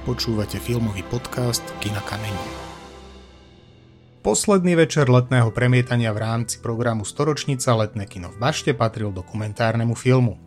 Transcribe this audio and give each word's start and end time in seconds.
Počúvate 0.00 0.56
filmový 0.56 1.04
podcast 1.12 1.60
Kina 1.76 2.00
Kameň. 2.00 2.32
Posledný 4.24 4.72
večer 4.72 5.12
letného 5.12 5.52
premietania 5.52 6.16
v 6.16 6.24
rámci 6.24 6.56
programu 6.64 7.04
Storočnica 7.04 7.76
Letné 7.76 8.08
kino 8.08 8.32
v 8.32 8.40
Bašte 8.40 8.72
patril 8.72 9.12
dokumentárnemu 9.12 9.92
filmu. 9.92 10.40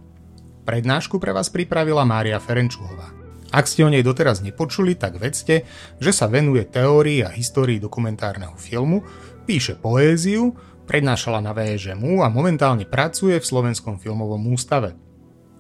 Prednášku 0.66 1.22
pre 1.22 1.38
vás 1.38 1.54
pripravila 1.54 2.02
Mária 2.02 2.42
Ferenčuhová. 2.42 3.14
Ak 3.54 3.70
ste 3.70 3.86
o 3.86 3.94
nej 3.94 4.02
doteraz 4.02 4.42
nepočuli, 4.42 4.98
tak 4.98 5.22
vedzte, 5.22 5.70
že 6.02 6.10
sa 6.10 6.26
venuje 6.26 6.66
teórii 6.66 7.22
a 7.22 7.30
histórii 7.30 7.78
dokumentárneho 7.78 8.58
filmu, 8.58 9.06
píše 9.46 9.78
poéziu, 9.78 10.58
prednášala 10.90 11.46
na 11.46 11.54
VŽMU 11.54 12.26
a 12.26 12.28
momentálne 12.34 12.90
pracuje 12.90 13.38
v 13.38 13.46
Slovenskom 13.46 14.02
filmovom 14.02 14.50
ústave. 14.50 14.98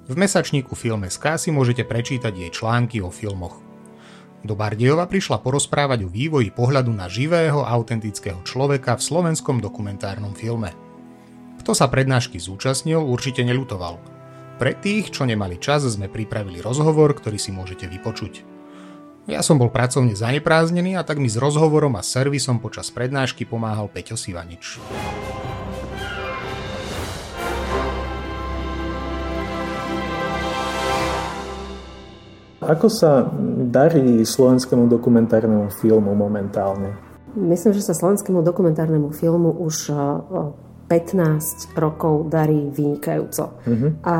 V 0.09 0.17
mesačníku 0.17 0.73
Film.sk 0.73 1.37
si 1.37 1.53
môžete 1.53 1.85
prečítať 1.85 2.33
jej 2.33 2.49
články 2.49 2.97
o 2.97 3.13
filmoch. 3.13 3.72
Do 4.43 4.59
Bardejova 4.59 5.07
prišla 5.07 5.39
porozprávať 5.39 6.03
o 6.03 6.11
vývoji 6.11 6.51
pohľadu 6.51 6.91
na 6.91 7.07
živého, 7.07 7.63
autentického 7.63 8.43
človeka 8.43 8.99
v 8.99 9.05
slovenskom 9.07 9.63
dokumentárnom 9.63 10.35
filme. 10.35 10.75
Kto 11.63 11.71
sa 11.71 11.87
prednášky 11.87 12.43
zúčastnil, 12.43 12.99
určite 12.99 13.39
nelutoval. 13.47 14.03
Pre 14.59 14.71
tých, 14.75 15.15
čo 15.15 15.23
nemali 15.23 15.63
čas, 15.63 15.87
sme 15.87 16.11
pripravili 16.11 16.59
rozhovor, 16.59 17.15
ktorý 17.15 17.39
si 17.39 17.55
môžete 17.55 17.87
vypočuť. 17.87 18.43
Ja 19.31 19.39
som 19.39 19.55
bol 19.55 19.71
pracovne 19.71 20.11
zanepráznený 20.11 20.99
a 20.99 21.07
tak 21.07 21.23
mi 21.23 21.31
s 21.31 21.39
rozhovorom 21.39 21.95
a 21.95 22.03
servisom 22.03 22.59
počas 22.59 22.91
prednášky 22.91 23.47
pomáhal 23.47 23.87
Peťo 23.87 24.19
Sivanič. 24.19 24.83
Ako 32.69 32.87
sa 32.87 33.27
darí 33.69 34.23
slovenskému 34.23 34.87
dokumentárnemu 34.87 35.71
filmu 35.83 36.15
momentálne? 36.15 36.95
Myslím, 37.33 37.73
že 37.73 37.81
sa 37.81 37.97
slovenskému 37.97 38.45
dokumentárnemu 38.45 39.09
filmu 39.09 39.49
už 39.57 39.89
15 40.85 41.73
rokov 41.73 42.29
darí 42.29 42.69
vynikajúco. 42.69 43.57
Uh-huh. 43.65 43.97
A 44.05 44.15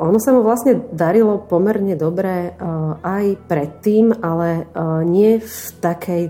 ono 0.00 0.16
sa 0.16 0.32
mu 0.32 0.40
vlastne 0.40 0.88
darilo 0.88 1.44
pomerne 1.44 1.92
dobre 1.98 2.56
aj 3.04 3.24
predtým, 3.44 4.14
ale 4.24 4.70
nie 5.04 5.36
v 5.42 5.56
takej 5.82 6.22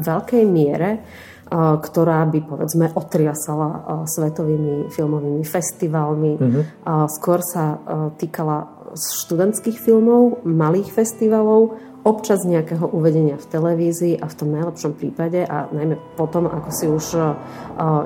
veľkej 0.00 0.44
miere, 0.48 1.04
ktorá 1.52 2.24
by 2.30 2.40
povedzme 2.46 2.94
otriasala 2.96 4.00
svetovými 4.08 4.88
filmovými 4.88 5.44
festivalmi. 5.44 6.32
Uh-huh. 6.40 6.64
Skôr 7.10 7.44
sa 7.44 7.76
týkala 8.16 8.79
študentských 8.94 9.78
filmov, 9.78 10.42
malých 10.46 10.90
festivalov, 10.90 11.78
občas 12.00 12.48
nejakého 12.48 12.88
uvedenia 12.88 13.36
v 13.36 13.46
televízii 13.50 14.14
a 14.16 14.26
v 14.26 14.34
tom 14.34 14.48
najlepšom 14.56 14.96
prípade 14.96 15.44
a 15.44 15.68
najmä 15.68 16.00
potom, 16.16 16.48
ako 16.48 16.70
si 16.72 16.86
už 16.88 17.06
uh, 17.16 17.36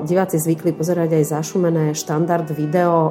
diváci 0.03 0.43
zvykli 0.43 0.75
pozerať 0.75 1.23
aj 1.23 1.25
zašumené 1.31 1.95
štandard 1.95 2.51
video 2.51 2.95
uh, 2.95 3.11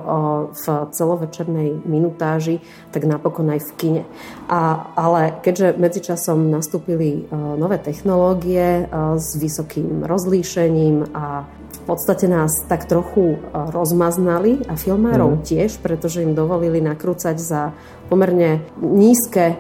v 0.52 0.64
celovečernej 0.92 1.88
minutáži, 1.88 2.60
tak 2.92 3.08
napokon 3.08 3.56
aj 3.56 3.64
v 3.64 3.72
kine. 3.80 4.04
A, 4.52 4.92
ale 5.00 5.40
keďže 5.40 5.80
medzičasom 5.80 6.52
nastúpili 6.52 7.24
uh, 7.32 7.56
nové 7.56 7.80
technológie 7.80 8.86
s 9.16 9.40
vysokým 9.40 10.04
rozlíšením 10.04 11.16
a 11.16 11.48
v 11.74 11.82
podstate 11.90 12.32
nás 12.32 12.64
tak 12.72 12.88
trochu 12.88 13.44
rozmaznali 13.52 14.64
a 14.72 14.80
filmárov 14.80 15.36
mm. 15.36 15.44
tiež, 15.44 15.84
pretože 15.84 16.24
im 16.24 16.32
dovolili 16.32 16.80
nakrúcať 16.80 17.36
za 17.36 17.76
pomerne 18.10 18.62
nízke, 18.82 19.58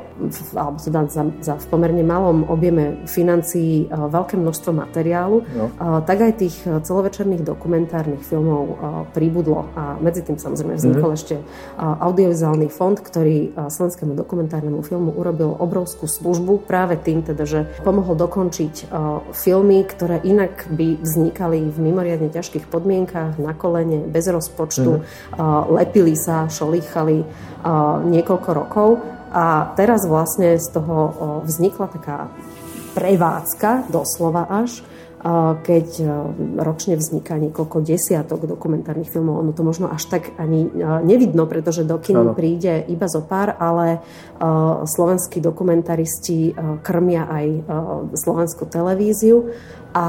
alebo 0.53 0.77
teda 0.77 1.09
za, 1.09 1.23
za 1.41 1.53
v 1.57 1.65
pomerne 1.73 2.05
malom 2.05 2.45
objeme 2.45 3.01
financií 3.09 3.89
veľké 3.89 4.37
množstvo 4.37 4.71
materiálu, 4.71 5.41
no. 5.41 5.65
tak 6.05 6.21
aj 6.21 6.33
tých 6.37 6.55
celovečerných 6.61 7.41
dokumentárnych 7.41 8.21
filmov 8.21 8.77
pribudlo. 9.11 9.73
A 9.73 9.97
medzi 9.97 10.21
tým 10.21 10.37
samozrejme 10.37 10.77
vznikol 10.77 11.09
mm. 11.11 11.17
ešte 11.17 11.35
audiovizuálny 11.79 12.69
fond, 12.69 12.93
ktorý 12.99 13.57
slovenskému 13.69 14.13
dokumentárnemu 14.13 14.85
filmu 14.85 15.17
urobil 15.17 15.57
obrovskú 15.57 16.05
službu 16.05 16.69
práve 16.69 17.01
tým, 17.01 17.25
teda, 17.25 17.43
že 17.49 17.59
pomohol 17.81 18.13
dokončiť 18.13 18.93
filmy, 19.33 19.81
ktoré 19.81 20.21
inak 20.21 20.69
by 20.69 21.01
vznikali 21.01 21.73
v 21.73 21.77
mimoriadne 21.81 22.29
ťažkých 22.29 22.69
podmienkách, 22.69 23.41
na 23.41 23.57
kolene, 23.57 24.05
bez 24.05 24.29
rozpočtu, 24.29 25.01
mm. 25.01 25.03
lepili 25.73 26.13
sa, 26.13 26.45
šolíchali 26.45 27.25
niekoľko 28.03 28.32
rokov. 28.41 29.03
A 29.33 29.73
teraz 29.73 30.05
vlastne 30.05 30.61
z 30.61 30.67
toho 30.73 30.95
vznikla 31.45 31.89
taká 31.89 32.29
prevádzka, 32.93 33.89
doslova 33.89 34.45
až, 34.45 34.85
keď 35.63 36.03
ročne 36.59 36.99
vzniká 36.99 37.39
niekoľko 37.39 37.79
desiatok 37.79 38.43
dokumentárnych 38.43 39.07
filmov. 39.07 39.39
Ono 39.39 39.55
to 39.55 39.63
možno 39.63 39.87
až 39.87 40.05
tak 40.11 40.35
ani 40.35 40.67
nevidno, 41.01 41.47
pretože 41.47 41.87
do 41.87 41.95
kin 41.97 42.19
príde 42.35 42.83
iba 42.91 43.07
zo 43.07 43.23
pár, 43.23 43.55
ale 43.55 44.03
slovenskí 44.83 45.39
dokumentaristi 45.39 46.53
krmia 46.83 47.25
aj 47.25 47.45
slovenskú 48.19 48.67
televíziu 48.67 49.47
a 49.93 50.05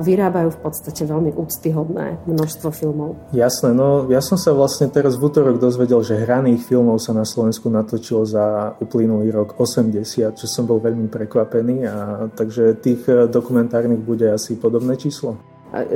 vyrábajú 0.00 0.56
v 0.56 0.60
podstate 0.64 1.04
veľmi 1.04 1.36
úctyhodné 1.36 2.24
množstvo 2.24 2.68
filmov. 2.72 3.20
Jasné, 3.36 3.76
no 3.76 4.08
ja 4.08 4.24
som 4.24 4.40
sa 4.40 4.56
vlastne 4.56 4.88
teraz 4.88 5.20
v 5.20 5.28
útorok 5.28 5.60
dozvedel, 5.60 6.00
že 6.00 6.16
hraných 6.16 6.64
filmov 6.64 6.98
sa 6.98 7.12
na 7.12 7.28
Slovensku 7.28 7.68
natočilo 7.68 8.24
za 8.24 8.74
uplynulý 8.80 9.28
rok 9.30 9.60
80, 9.60 10.00
čo 10.34 10.46
som 10.48 10.64
bol 10.64 10.80
veľmi 10.80 11.12
prekvapený 11.12 11.84
a 11.84 12.26
takže 12.32 12.80
tých 12.80 13.04
e, 13.06 13.28
dokumentárnych 13.28 14.00
bude 14.00 14.32
asi 14.32 14.56
podobné 14.56 14.96
číslo. 14.96 15.53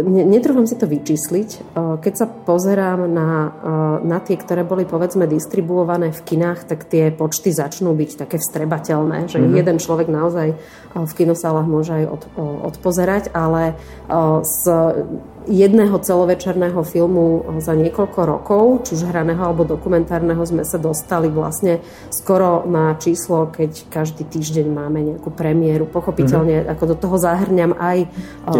Netrúfam 0.09 0.67
si 0.67 0.75
to 0.75 0.91
vyčísliť. 0.91 1.79
Keď 2.03 2.15
sa 2.19 2.27
pozerám 2.27 3.07
na, 3.07 3.31
na 4.03 4.19
tie, 4.19 4.35
ktoré 4.35 4.67
boli 4.67 4.83
povedzme 4.83 5.31
distribuované 5.31 6.11
v 6.11 6.21
kinách, 6.25 6.67
tak 6.67 6.91
tie 6.91 7.15
počty 7.15 7.55
začnú 7.55 7.95
byť 7.95 8.27
také 8.27 8.43
vstrebateľné, 8.43 9.31
že 9.31 9.39
mm-hmm. 9.39 9.55
jeden 9.55 9.77
človek 9.79 10.11
naozaj 10.11 10.59
v 10.99 11.13
kinosálach 11.15 11.71
môže 11.71 11.95
aj 11.95 12.05
od, 12.11 12.23
odpozerať, 12.75 13.31
ale 13.31 13.79
s 14.43 14.67
jedného 15.47 15.95
celovečerného 16.03 16.83
filmu 16.83 17.47
za 17.63 17.79
niekoľko 17.79 18.21
rokov, 18.27 18.63
či 18.89 18.99
už 18.99 19.13
hraného 19.13 19.39
alebo 19.39 19.63
dokumentárneho, 19.63 20.43
sme 20.43 20.67
sa 20.67 20.81
dostali 20.81 21.31
vlastne 21.31 21.79
skoro 22.11 22.67
na 22.67 22.99
číslo, 22.99 23.47
keď 23.53 23.87
každý 23.93 24.27
týždeň 24.27 24.67
máme 24.67 24.99
nejakú 25.15 25.31
premiéru. 25.31 25.87
Pochopiteľne, 25.87 26.65
mm-hmm. 26.65 26.73
ako 26.75 26.85
do 26.91 26.97
toho 26.99 27.17
zahrňam 27.21 27.77
aj 27.79 27.99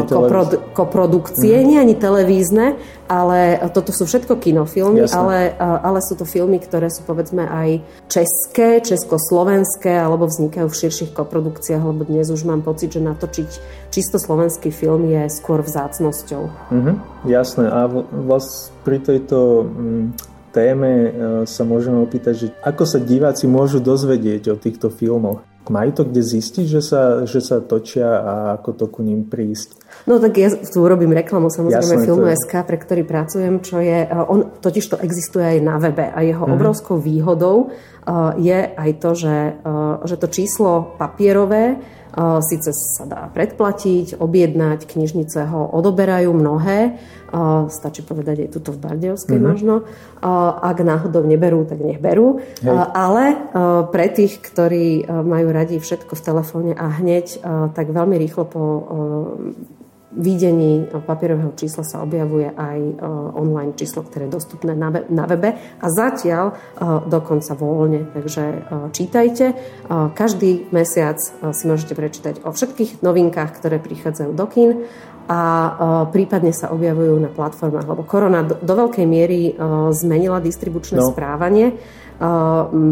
koprodu- 0.07 0.61
koprodukcie, 0.77 1.59
mm-hmm. 1.59 1.69
nie 1.69 1.79
ani 1.81 1.97
televízne, 1.99 2.67
ale 3.09 3.57
toto 3.73 3.91
sú 3.91 4.05
všetko 4.05 4.37
kinofilmy, 4.37 5.09
ale, 5.11 5.57
ale 5.59 5.99
sú 6.05 6.13
to 6.15 6.29
filmy, 6.29 6.61
ktoré 6.61 6.93
sú 6.93 7.09
povedzme 7.09 7.49
aj 7.49 7.81
české, 8.13 8.85
československé, 8.85 9.97
alebo 9.97 10.29
vznikajú 10.29 10.69
v 10.69 10.79
širších 10.85 11.17
koprodukciách, 11.17 11.81
lebo 11.81 12.05
dnes 12.05 12.29
už 12.29 12.45
mám 12.45 12.61
pocit, 12.61 12.93
že 12.93 13.01
natočiť 13.01 13.51
čisto 13.89 14.21
slovenský 14.21 14.69
film 14.69 15.09
je 15.09 15.25
skôr 15.33 15.65
vzácnosťou. 15.65 16.68
Mm-hmm, 16.69 16.97
jasné. 17.29 17.65
A 17.69 17.89
vlastne 18.13 18.77
pri 18.85 18.99
tejto 19.01 19.65
mm, 19.65 20.05
téme 20.53 20.91
e, 20.91 21.11
sa 21.49 21.63
môžeme 21.65 22.01
opýtať, 22.01 22.35
že 22.37 22.47
ako 22.61 22.85
sa 22.85 22.99
diváci 23.01 23.49
môžu 23.49 23.81
dozvedieť 23.81 24.53
o 24.53 24.57
týchto 24.57 24.93
filmoch? 24.93 25.45
Majú 25.69 26.01
to 26.01 26.03
kde 26.09 26.25
zistiť, 26.25 26.65
že 26.65 26.81
sa, 26.81 27.29
že 27.29 27.45
sa 27.45 27.61
točia 27.61 28.09
a 28.09 28.33
ako 28.57 28.71
to 28.73 28.85
ku 28.89 29.05
ním 29.05 29.29
prísť? 29.29 29.77
No 30.09 30.17
tak 30.17 30.41
ja 30.41 30.49
tu 30.49 30.81
urobím 30.81 31.13
reklamu 31.13 31.53
samozrejme 31.53 32.01
Jasné, 32.01 32.09
filmu 32.09 32.25
je... 32.33 32.41
SK, 32.41 32.53
pre 32.65 32.81
ktorý 32.81 33.03
pracujem, 33.05 33.61
čo 33.61 33.77
je, 33.81 34.09
e, 34.09 34.17
on 34.29 34.49
totiž 34.61 34.85
to 34.93 34.97
existuje 35.01 35.45
aj 35.45 35.59
na 35.61 35.77
webe 35.77 36.09
a 36.09 36.21
jeho 36.25 36.45
mm-hmm. 36.45 36.57
obrovskou 36.57 36.97
výhodou 36.97 37.69
uh, 37.69 38.33
je 38.41 38.57
aj 38.65 38.91
to, 39.05 39.11
že, 39.13 39.37
že 40.09 40.17
to 40.17 40.27
číslo 40.33 40.97
papierové 40.97 41.77
Sice 42.41 42.73
sa 42.73 43.05
dá 43.05 43.29
predplatiť, 43.29 44.17
objednať, 44.17 44.89
knižnice 44.89 45.45
ho 45.53 45.69
odoberajú 45.77 46.33
mnohé, 46.33 46.97
stačí 47.69 48.01
povedať 48.01 48.49
aj 48.49 48.53
tuto 48.57 48.73
v 48.73 48.81
Bardejovskej 48.81 49.37
mm-hmm. 49.37 49.51
možno. 49.53 49.85
Ak 50.65 50.81
náhodou 50.81 51.29
neberú, 51.29 51.69
tak 51.69 51.85
nech 51.85 52.01
berú. 52.01 52.41
Hej. 52.65 52.73
Ale 52.75 53.25
pre 53.93 54.09
tých, 54.09 54.41
ktorí 54.41 55.05
majú 55.05 55.49
radi 55.53 55.77
všetko 55.77 56.17
v 56.17 56.25
telefóne 56.25 56.73
a 56.73 56.89
hneď, 56.97 57.45
tak 57.77 57.93
veľmi 57.93 58.17
rýchlo 58.17 58.43
po 58.49 58.63
videní 60.13 60.89
papierového 60.89 61.53
čísla 61.53 61.85
sa 61.85 62.01
objavuje 62.01 62.49
aj 62.49 62.79
e, 62.81 62.93
online 63.37 63.77
číslo, 63.77 64.01
ktoré 64.01 64.25
je 64.25 64.37
dostupné 64.41 64.73
na 65.09 65.25
webe 65.29 65.53
a 65.57 65.87
zatiaľ 65.93 66.53
e, 66.53 66.55
dokonca 67.13 67.53
voľne. 67.53 68.09
Takže 68.17 68.45
e, 68.45 68.59
čítajte. 68.93 69.47
Každý 69.89 70.73
mesiac 70.73 71.21
si 71.53 71.65
môžete 71.65 71.93
prečítať 71.97 72.45
o 72.45 72.53
všetkých 72.53 73.05
novinkách, 73.05 73.51
ktoré 73.57 73.81
prichádzajú 73.81 74.31
do 74.33 74.47
kín 74.49 74.71
a 75.29 75.41
prípadne 76.09 76.57
sa 76.57 76.73
objavujú 76.73 77.21
na 77.21 77.29
platformách, 77.29 77.85
lebo 77.85 78.03
korona 78.09 78.41
do, 78.49 78.57
do 78.57 78.75
veľkej 78.75 79.05
miery 79.05 79.53
zmenila 79.93 80.41
distribučné 80.41 81.05
no. 81.05 81.13
správanie 81.13 81.77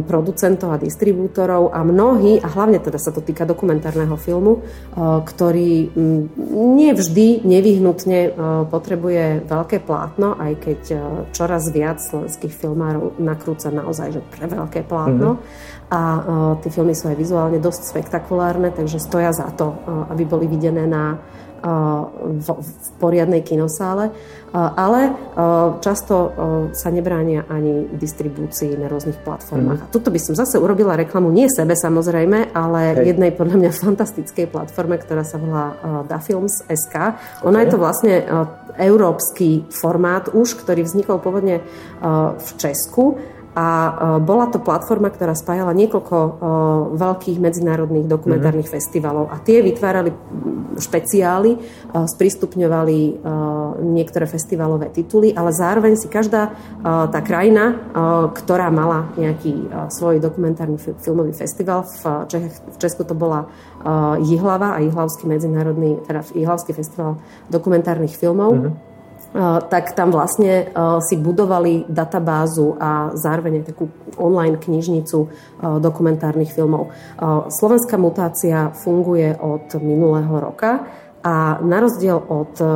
producentov 0.07 0.71
a 0.71 0.79
distribútorov 0.79 1.75
a 1.75 1.83
mnohí, 1.83 2.39
a 2.39 2.47
hlavne 2.47 2.79
teda 2.79 2.95
sa 2.95 3.11
to 3.11 3.19
týka 3.19 3.43
dokumentárneho 3.43 4.15
filmu, 4.15 4.63
ktorý 5.03 5.91
nie 6.55 6.93
vždy 6.95 7.43
nevyhnutne 7.43 8.39
potrebuje 8.71 9.51
veľké 9.51 9.83
plátno, 9.83 10.39
aj 10.39 10.53
keď 10.63 10.81
čoraz 11.35 11.67
viac 11.75 11.99
slovenských 11.99 12.55
filmárov 12.55 13.19
nakrúca 13.19 13.67
naozaj 13.75 14.15
že 14.15 14.23
pre 14.31 14.47
veľké 14.47 14.87
plátno. 14.87 15.43
Mm-hmm 15.43 15.75
a 15.87 16.03
tie 16.67 16.71
filmy 16.75 16.99
sú 16.99 17.07
aj 17.07 17.15
vizuálne 17.15 17.63
dosť 17.63 17.95
spektakulárne, 17.95 18.75
takže 18.75 18.99
stoja 18.99 19.31
za 19.31 19.55
to, 19.55 19.71
aby 20.11 20.27
boli 20.27 20.51
videné 20.51 20.83
na 20.83 21.23
v, 21.61 22.49
v 22.49 22.71
poriadnej 23.01 23.43
kinosále, 23.43 24.13
ale 24.57 25.13
často 25.85 26.15
sa 26.73 26.89
nebránia 26.89 27.45
ani 27.49 27.91
distribúcii 27.93 28.79
na 28.79 28.89
rôznych 28.89 29.21
platformách. 29.21 29.81
Mm. 29.83 29.87
A 29.87 29.93
tuto 29.93 30.09
by 30.09 30.21
som 30.23 30.33
zase 30.33 30.57
urobila 30.57 30.97
reklamu 30.97 31.29
nie 31.29 31.51
sebe 31.53 31.77
samozrejme, 31.77 32.57
ale 32.57 32.97
Hej. 32.97 33.17
jednej 33.17 33.31
podľa 33.37 33.57
mňa 33.61 33.71
fantastickej 33.77 34.47
platforme, 34.49 34.97
ktorá 34.97 35.27
sa 35.27 35.37
volá 35.37 35.77
DaFilms.sk. 36.09 36.95
Okay. 36.95 37.45
Ona 37.45 37.65
je 37.65 37.69
to 37.69 37.79
vlastne 37.81 38.15
európsky 38.77 39.65
formát 39.73 40.33
už, 40.33 40.57
ktorý 40.61 40.85
vznikol 40.85 41.21
pôvodne 41.21 41.65
v 42.37 42.51
Česku 42.61 43.21
a 43.57 43.69
e, 43.69 43.91
bola 44.21 44.53
to 44.53 44.61
platforma, 44.61 45.09
ktorá 45.09 45.33
spájala 45.33 45.73
niekoľko 45.73 46.17
e, 46.21 46.31
veľkých 47.01 47.39
medzinárodných 47.41 48.05
dokumentárnych 48.05 48.69
mm-hmm. 48.69 48.85
festivalov. 48.85 49.33
A 49.33 49.41
tie 49.41 49.65
vytvárali 49.65 50.13
špeciály, 50.77 51.57
e, 51.57 51.59
sprístupňovali 52.05 52.99
niektoré 53.81 54.29
festivalové 54.29 54.93
tituly, 54.93 55.33
ale 55.33 55.55
zároveň 55.55 55.97
si 55.97 56.11
každá 56.11 56.53
tá 56.85 57.21
krajina, 57.23 57.77
ktorá 58.35 58.69
mala 58.69 59.09
nejaký 59.17 59.69
svoj 59.93 60.21
dokumentárny 60.21 60.77
filmový 60.77 61.33
festival, 61.33 61.87
v, 61.87 62.03
Čech, 62.29 62.45
v 62.53 62.77
Česku 62.77 63.07
to 63.07 63.17
bola 63.17 63.49
Jihlava 64.21 64.77
a 64.77 64.83
Jihlavský 64.83 65.29
medzinárodný, 65.31 66.03
teda 66.05 66.25
Jihlavský 66.35 66.73
festival 66.77 67.21
dokumentárnych 67.49 68.15
filmov, 68.17 68.53
mm-hmm 68.53 68.96
tak 69.69 69.93
tam 69.93 70.09
vlastne 70.17 70.73
si 71.05 71.21
budovali 71.21 71.85
databázu 71.93 72.73
a 72.81 73.13
zároveň 73.13 73.61
aj 73.61 73.77
takú 73.77 73.93
online 74.17 74.57
knižnicu 74.57 75.29
dokumentárnych 75.61 76.57
filmov. 76.57 76.89
Slovenská 77.53 78.01
mutácia 78.01 78.73
funguje 78.73 79.37
od 79.37 79.77
minulého 79.85 80.33
roka 80.41 80.89
a 81.27 81.59
na 81.59 81.83
rozdiel 81.83 82.23
od 82.23 82.55
uh, 82.63 82.69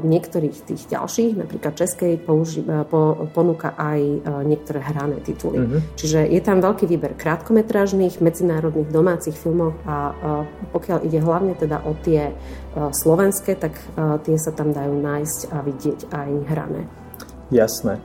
niektorých 0.00 0.64
tých 0.64 0.88
ďalších, 0.88 1.36
napríklad 1.44 1.76
Českej, 1.76 2.24
použi- 2.24 2.64
e, 2.64 2.88
po, 2.88 3.28
ponúka 3.36 3.76
aj 3.76 4.00
uh, 4.00 4.40
niektoré 4.48 4.80
hrané 4.80 5.20
tituly. 5.20 5.60
Uh-huh. 5.60 5.84
Čiže 6.00 6.24
je 6.24 6.40
tam 6.40 6.64
veľký 6.64 6.88
výber 6.88 7.12
krátkometrážnych, 7.20 8.24
medzinárodných, 8.24 8.88
domácich 8.88 9.36
filmov 9.36 9.76
a 9.84 10.16
pokiaľ 10.72 11.04
ide 11.04 11.20
hlavne 11.20 11.52
teda 11.52 11.84
o 11.84 11.92
tie 12.00 12.32
slovenské, 12.74 13.58
tak 13.60 13.76
tie 14.24 14.36
sa 14.40 14.54
tam 14.54 14.72
dajú 14.72 14.96
nájsť 14.96 15.40
a 15.52 15.56
vidieť 15.60 16.00
aj 16.08 16.30
hrané. 16.48 16.82
Jasné. 17.52 18.00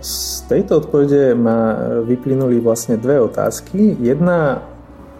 Z 0.00 0.14
tejto 0.48 0.80
odpovede 0.80 1.36
ma 1.36 1.76
vyplynuli 2.08 2.56
vlastne 2.64 2.96
dve 2.96 3.20
otázky. 3.20 4.00
Jedna 4.00 4.64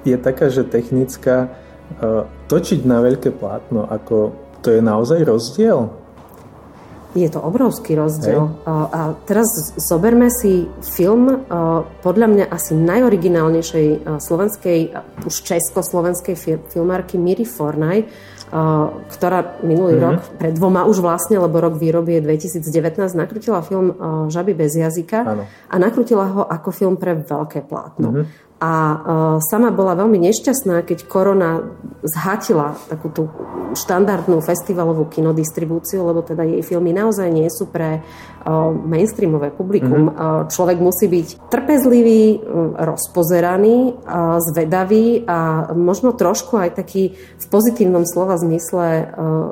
je 0.09 0.17
taká, 0.17 0.49
že 0.49 0.65
technická, 0.65 1.53
točiť 2.49 2.81
na 2.87 2.99
veľké 3.05 3.35
plátno, 3.37 3.87
ako 3.87 4.17
to 4.65 4.73
je 4.73 4.81
naozaj 4.81 5.21
rozdiel? 5.23 5.93
Je 7.15 7.31
to 7.31 7.39
obrovský 7.39 7.95
rozdiel. 7.95 8.51
Hej. 8.51 8.75
A 8.91 9.15
teraz 9.23 9.47
zoberme 9.79 10.35
si 10.35 10.67
film 10.83 11.47
podľa 12.03 12.27
mňa 12.27 12.45
asi 12.51 12.75
najoriginálnejšej 12.75 14.19
slovenskej, 14.19 14.79
už 15.23 15.35
československej 15.47 16.35
filmárky 16.75 17.15
Miri 17.15 17.47
Fornaj, 17.47 18.11
ktorá 19.15 19.63
minulý 19.63 19.95
mm-hmm. 19.95 20.11
rok, 20.11 20.19
pred 20.43 20.55
dvoma 20.59 20.91
už 20.91 21.07
vlastne, 21.07 21.39
lebo 21.39 21.63
rok 21.63 21.79
výroby 21.79 22.19
je 22.19 22.43
2019, 22.43 23.15
nakrutila 23.15 23.63
film 23.63 23.95
Žaby 24.27 24.53
bez 24.59 24.75
jazyka 24.75 25.19
ano. 25.23 25.47
a 25.47 25.75
nakrutila 25.79 26.27
ho 26.35 26.43
ako 26.51 26.71
film 26.75 26.99
pre 26.99 27.15
veľké 27.15 27.63
plátno. 27.63 28.11
Mm-hmm. 28.11 28.54
A 28.63 28.73
uh, 28.73 28.97
sama 29.45 29.75
bola 29.75 29.99
veľmi 29.99 30.17
nešťastná, 30.31 30.87
keď 30.87 31.05
korona 31.11 31.65
zhatila 32.05 32.79
takú 32.89 33.09
tú 33.11 33.23
štandardnú 33.75 34.39
festivalovú 34.41 35.11
kinodistribúciu, 35.11 36.07
lebo 36.07 36.23
teda 36.23 36.47
jej 36.47 36.63
filmy 36.63 36.95
naozaj 36.95 37.29
nie 37.29 37.51
sú 37.51 37.69
pre 37.69 38.01
uh, 38.01 38.71
mainstreamové 38.71 39.51
publikum. 39.51 40.09
Mm-hmm. 40.09 40.53
Človek 40.53 40.79
musí 40.79 41.09
byť 41.09 41.29
trpezlivý, 41.49 42.45
rozpozeraný, 42.77 43.97
zvedavý 44.53 45.25
a 45.25 45.71
možno 45.73 46.13
trošku 46.13 46.61
aj 46.61 46.77
taký 46.77 47.17
v 47.17 47.47
pozitívnom 47.49 48.05
slova 48.05 48.37
zmysle 48.37 49.11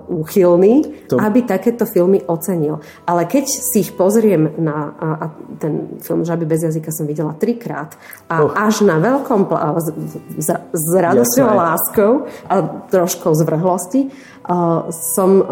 úchylný, 0.09 1.07
to... 1.09 1.17
aby 1.17 1.43
takéto 1.47 1.89
filmy 1.89 2.21
ocenil. 2.29 2.85
Ale 3.09 3.25
keď 3.25 3.49
si 3.49 3.81
ich 3.81 3.97
pozriem 3.97 4.53
na, 4.61 4.93
a 4.93 5.27
ten 5.57 5.97
film 6.05 6.23
Žaby 6.23 6.45
bez 6.45 6.61
jazyka 6.69 6.93
som 6.93 7.09
videla 7.09 7.33
trikrát 7.33 7.97
a 8.29 8.45
oh. 8.45 8.53
až 8.53 8.85
na 8.85 8.92
veľkom 8.99 9.41
pl- 9.47 9.61
s, 10.41 10.49
s, 10.51 10.85
radosťou 10.93 11.47
a 11.47 11.55
láskou 11.55 12.13
a 12.51 12.55
troškou 12.91 13.33
zvrhlosti 13.37 14.11
uh, 14.47 14.91
som 14.91 15.31
uh, 15.39 15.45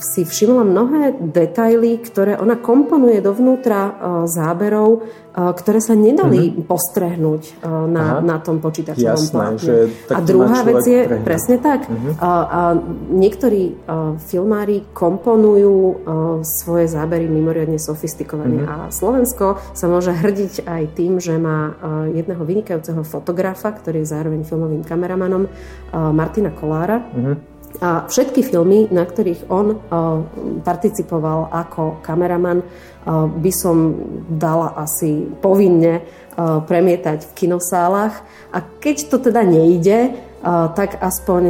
si 0.00 0.24
všimla 0.24 0.64
mnohé 0.64 1.02
detaily, 1.20 2.00
ktoré 2.00 2.40
ona 2.40 2.56
komponuje 2.56 3.20
dovnútra 3.20 3.80
uh, 3.84 3.92
záberov, 4.24 5.04
uh, 5.04 5.52
ktoré 5.52 5.80
sa 5.84 5.92
nedali 5.92 6.48
mm-hmm. 6.48 6.64
postrehnúť 6.64 7.42
uh, 7.60 7.84
na, 7.88 8.24
na 8.24 8.40
tom 8.40 8.58
počítačovom 8.62 9.26
plátne. 9.28 9.92
A 10.12 10.20
druhá 10.24 10.64
vec 10.64 10.82
je, 10.84 11.00
prehľad. 11.04 11.24
presne 11.26 11.56
tak, 11.60 11.84
mm-hmm. 11.88 12.12
uh, 12.16 12.24
a 12.24 12.60
niektorí 13.12 13.62
uh, 13.68 14.16
filmári 14.16 14.84
komponujú 14.96 15.76
uh, 15.76 15.94
svoje 16.42 16.88
zábery 16.88 17.28
mimoriadne 17.28 17.76
sofistikovane 17.76 18.64
mm-hmm. 18.64 18.88
a 18.88 18.92
Slovensko 18.92 19.60
sa 19.76 19.86
môže 19.88 20.12
hrdiť 20.12 20.64
aj 20.64 20.82
tým, 20.96 21.20
že 21.20 21.36
má 21.36 21.72
uh, 21.72 22.08
jedného 22.08 22.40
vynikajúceho 22.40 22.71
fotografa, 23.04 23.68
ktorý 23.74 24.00
je 24.00 24.12
zároveň 24.12 24.40
filmovým 24.46 24.86
kameramanom, 24.86 25.50
Martina 25.92 26.54
Kolára, 26.54 27.02
mm-hmm 27.02 27.52
a 27.80 28.04
všetky 28.04 28.44
filmy, 28.44 28.84
na 28.92 29.08
ktorých 29.08 29.48
on 29.48 29.80
participoval 30.60 31.48
ako 31.48 32.04
kameraman, 32.04 32.60
by 33.40 33.52
som 33.54 33.96
dala 34.28 34.76
asi 34.76 35.24
povinne 35.40 36.04
premietať 36.68 37.32
v 37.32 37.36
kinosálach. 37.44 38.20
A 38.52 38.60
keď 38.60 38.96
to 39.08 39.16
teda 39.24 39.40
nejde, 39.48 40.12
tak 40.74 40.98
aspoň 40.98 41.42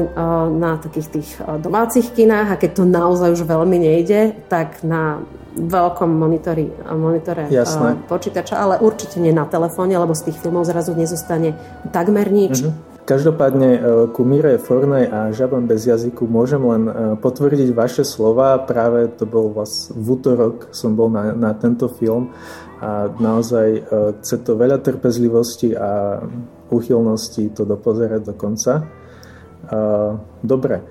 na 0.61 0.77
takých 0.77 1.09
tých 1.09 1.29
domácich 1.65 2.13
kinách 2.13 2.49
a 2.53 2.61
keď 2.61 2.71
to 2.77 2.85
naozaj 2.85 3.33
už 3.33 3.49
veľmi 3.49 3.81
nejde, 3.81 4.37
tak 4.53 4.85
na 4.85 5.25
veľkom 5.53 6.09
monitori, 6.09 6.73
monitore 6.97 7.49
Jasné. 7.53 8.09
počítača, 8.09 8.57
ale 8.57 8.81
určite 8.81 9.21
nie 9.21 9.37
na 9.37 9.45
telefóne, 9.45 9.93
lebo 9.97 10.17
z 10.17 10.33
tých 10.33 10.41
filmov 10.41 10.65
zrazu 10.65 10.97
nezostane 10.97 11.53
takmer 11.93 12.33
nič. 12.33 12.65
Mm-hmm. 12.65 12.93
Každopádne 13.03 13.71
e, 13.75 13.81
ku 14.15 14.23
Mire 14.23 14.63
Fornej 14.63 15.11
a 15.11 15.35
Žabom 15.35 15.67
bez 15.67 15.91
jazyku 15.91 16.23
môžem 16.31 16.63
len 16.63 16.83
e, 16.87 16.93
potvrdiť 17.19 17.75
vaše 17.75 18.07
slova. 18.07 18.63
Práve 18.63 19.11
to 19.11 19.27
bol 19.27 19.51
vás 19.51 19.91
v 19.91 20.07
útorok 20.07 20.71
som 20.71 20.95
bol 20.95 21.11
na, 21.11 21.35
na 21.35 21.51
tento 21.51 21.91
film 21.91 22.31
a 22.79 23.11
naozaj 23.11 23.69
e, 23.75 23.81
chce 24.23 24.47
to 24.47 24.55
veľa 24.55 24.79
trpezlivosti 24.79 25.75
a 25.75 26.23
uchylnosti 26.73 27.52
to 27.52 27.69
dopozerať 27.69 28.25
do 28.25 28.35
konca. 28.35 28.88
Dobre, 30.41 30.83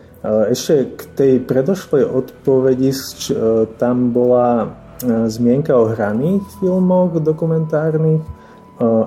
ešte 0.54 0.94
k 0.94 1.02
tej 1.18 1.34
predošlej 1.42 2.06
odpovedi, 2.06 2.94
tam 3.82 4.14
bola 4.14 4.78
zmienka 5.28 5.74
o 5.74 5.90
hraných 5.90 6.46
filmoch 6.62 7.18
dokumentárnych 7.18 8.22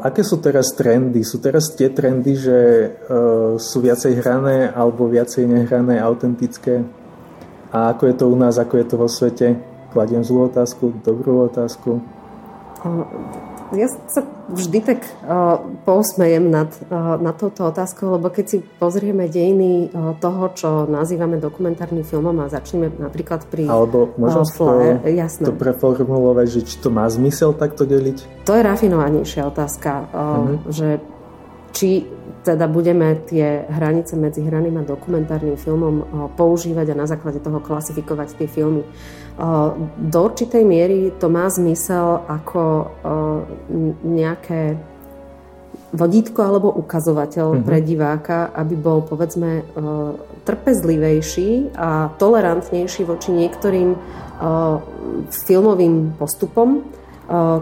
Aké 0.03 0.23
sú 0.23 0.39
teraz 0.39 0.71
trendy? 0.71 1.27
Sú 1.27 1.43
teraz 1.43 1.75
tie 1.75 1.91
trendy, 1.91 2.39
že 2.39 2.59
sú 3.59 3.83
viacej 3.83 4.23
hrané 4.23 4.71
alebo 4.71 5.11
viacej 5.11 5.51
nehrané, 5.51 5.99
autentické? 5.99 6.87
A 7.75 7.91
ako 7.91 8.07
je 8.07 8.15
to 8.15 8.31
u 8.31 8.37
nás, 8.39 8.55
ako 8.55 8.79
je 8.79 8.87
to 8.87 8.95
vo 8.95 9.11
svete? 9.11 9.59
Kladiem 9.91 10.23
zlú 10.23 10.47
otázku, 10.47 10.95
dobrú 11.03 11.51
otázku. 11.51 11.99
Ja 13.75 13.89
sa 13.91 14.23
vždy 14.51 14.79
tak 14.85 15.01
uh, 15.25 15.59
pousmejem 15.83 16.51
nad, 16.51 16.71
uh, 16.91 17.19
nad 17.19 17.35
touto 17.35 17.67
otázkou, 17.69 18.19
lebo 18.19 18.31
keď 18.31 18.45
si 18.47 18.59
pozrieme 18.61 19.27
dejiny 19.27 19.91
uh, 19.91 20.15
toho, 20.21 20.53
čo 20.55 20.69
nazývame 20.87 21.41
dokumentárnym 21.41 22.05
filmom 22.05 22.37
a 22.45 22.53
začneme 22.53 22.93
napríklad 23.01 23.47
pri 23.49 23.67
Alebo 23.67 24.15
môžem 24.21 24.45
uh, 24.45 24.53
flyer, 24.53 24.97
to, 25.01 25.11
jasné. 25.11 25.45
to 25.49 25.55
preformulovať, 25.57 26.47
že 26.51 26.61
či 26.67 26.75
to 26.79 26.89
má 26.93 27.09
zmysel 27.09 27.57
takto 27.57 27.89
deliť? 27.89 28.47
To 28.47 28.53
je 28.53 28.63
rafinovanejšia 28.63 29.49
otázka, 29.49 29.91
uh, 29.91 30.15
uh-huh. 30.15 30.57
že 30.69 30.89
či 31.75 32.07
teda 32.45 32.69
budeme 32.69 33.19
tie 33.25 33.65
hranice 33.67 34.15
medzi 34.21 34.45
hraným 34.45 34.79
a 34.79 34.87
dokumentárnym 34.87 35.57
filmom 35.57 36.05
používať 36.37 36.93
a 36.93 37.01
na 37.03 37.07
základe 37.09 37.41
toho 37.41 37.59
klasifikovať 37.59 38.37
tie 38.37 38.47
filmy. 38.47 38.85
do 39.97 40.19
určitej 40.21 40.63
miery 40.63 41.11
to 41.17 41.33
má 41.33 41.49
zmysel 41.49 42.21
ako 42.29 42.93
nejaké 44.05 44.77
vodítko 45.95 46.41
alebo 46.43 46.69
ukazovateľ 46.75 47.47
uh-huh. 47.55 47.65
pre 47.65 47.79
diváka, 47.81 48.53
aby 48.53 48.75
bol 48.77 49.03
povedzme 49.07 49.65
trpezlivejší 50.45 51.73
a 51.75 52.13
tolerantnejší 52.21 53.09
voči 53.09 53.33
niektorým 53.33 53.97
filmovým 55.31 56.19
postupom, 56.21 56.85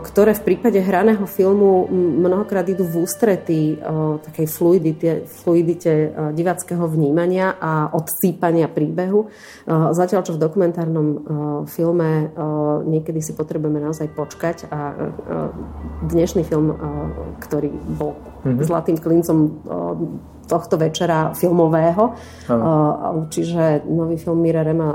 ktoré 0.03 0.35
v 0.35 0.43
prípade 0.43 0.83
hraného 0.83 1.23
filmu 1.31 1.87
mnohokrát 1.95 2.67
idú 2.67 2.83
v 2.83 3.07
ústretí 3.07 3.79
takej 4.27 4.47
fluidite, 4.51 5.11
fluidite 5.31 6.11
divackého 6.35 6.83
vnímania 6.91 7.55
a 7.63 7.95
odsýpania 7.95 8.67
príbehu. 8.67 9.31
Zatiaľ, 9.71 10.27
čo 10.27 10.35
v 10.35 10.43
dokumentárnom 10.43 11.09
filme 11.71 12.35
niekedy 12.91 13.23
si 13.23 13.39
potrebujeme 13.39 13.79
naozaj 13.79 14.11
počkať 14.11 14.67
a 14.75 14.99
dnešný 16.11 16.43
film, 16.43 16.75
ktorý 17.39 17.71
bol 17.95 18.19
mm-hmm. 18.43 18.67
zlatým 18.67 18.99
klincom 18.99 19.63
tohto 20.43 20.75
večera 20.75 21.33
filmového. 21.39 22.19
Ano. 22.51 23.31
Čiže 23.31 23.87
nový 23.89 24.19
film 24.19 24.43
Mira 24.43 24.67
Rema 24.67 24.91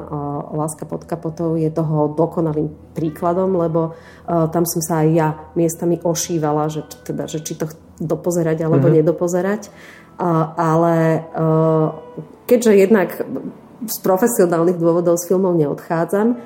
Láska 0.53 0.87
pod 0.87 1.03
kapotou 1.03 1.55
je 1.59 1.67
toho 1.67 2.13
dokonalým 2.15 2.71
príkladom, 2.95 3.55
lebo 3.59 3.97
tam 4.27 4.63
som 4.63 4.81
sa 4.83 5.03
aj 5.03 5.07
ja 5.11 5.27
miestami 5.53 5.99
ošívala, 5.99 6.71
že, 6.71 6.87
teda, 7.03 7.27
že 7.27 7.43
či 7.43 7.59
to 7.59 7.67
dopozerať 7.97 8.63
alebo 8.63 8.87
mm-hmm. 8.87 8.99
nedopozerať. 9.03 9.69
Ale 10.57 11.27
keďže 12.49 12.71
jednak 12.73 13.09
z 13.85 13.97
profesionálnych 14.01 14.81
dôvodov 14.81 15.21
z 15.21 15.29
filmov 15.29 15.53
neodchádzam, 15.53 16.41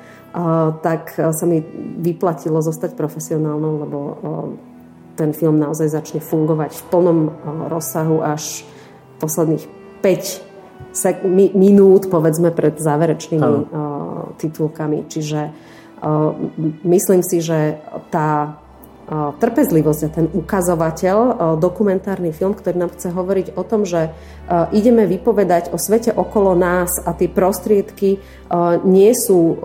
tak 0.80 1.12
sa 1.16 1.44
mi 1.44 1.60
vyplatilo 2.00 2.60
zostať 2.60 2.96
profesionálnou, 2.96 3.72
lebo 3.84 3.98
ten 5.16 5.36
film 5.36 5.60
naozaj 5.60 5.92
začne 5.92 6.20
fungovať 6.24 6.72
v 6.72 6.82
plnom 6.88 7.18
rozsahu 7.68 8.24
až 8.24 8.64
posledných 9.20 9.64
5 10.00 10.52
sek- 10.92 11.24
mi- 11.24 11.52
minút, 11.52 12.08
povedzme, 12.08 12.50
pred 12.50 12.80
záverečnými 12.80 13.40
uh, 13.44 13.91
titulkami. 14.36 15.06
Čiže 15.08 15.40
uh, 15.48 16.32
myslím 16.82 17.22
si, 17.22 17.40
že 17.40 17.78
tá 18.10 18.56
uh, 19.08 19.32
trpezlivosť 19.36 20.00
a 20.04 20.14
ten 20.14 20.26
ukazovateľ, 20.32 21.16
uh, 21.16 21.32
dokumentárny 21.60 22.32
film, 22.34 22.56
ktorý 22.56 22.76
nám 22.76 22.94
chce 22.96 23.12
hovoriť 23.12 23.46
o 23.54 23.62
tom, 23.62 23.84
že 23.84 24.12
ideme 24.74 25.08
vypovedať 25.08 25.72
o 25.72 25.78
svete 25.80 26.12
okolo 26.12 26.52
nás 26.52 27.00
a 27.00 27.14
tie 27.16 27.30
prostriedky 27.30 28.20
nie 28.84 29.12
sú 29.16 29.56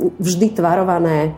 vždy 0.00 0.48
tvarované 0.56 1.36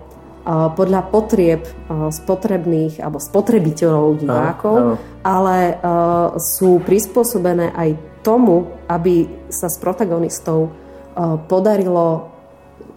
podľa 0.76 1.08
potrieb 1.08 1.64
spotrebných 2.12 3.00
alebo 3.00 3.16
spotrebiteľov 3.16 4.06
divákov, 4.20 4.76
áno, 4.76 4.94
áno. 4.94 5.24
ale 5.24 5.58
sú 6.36 6.84
prispôsobené 6.84 7.72
aj 7.72 7.96
tomu, 8.20 8.68
aby 8.88 9.28
sa 9.48 9.72
s 9.72 9.80
protagonistov 9.80 10.72
podarilo 11.46 12.34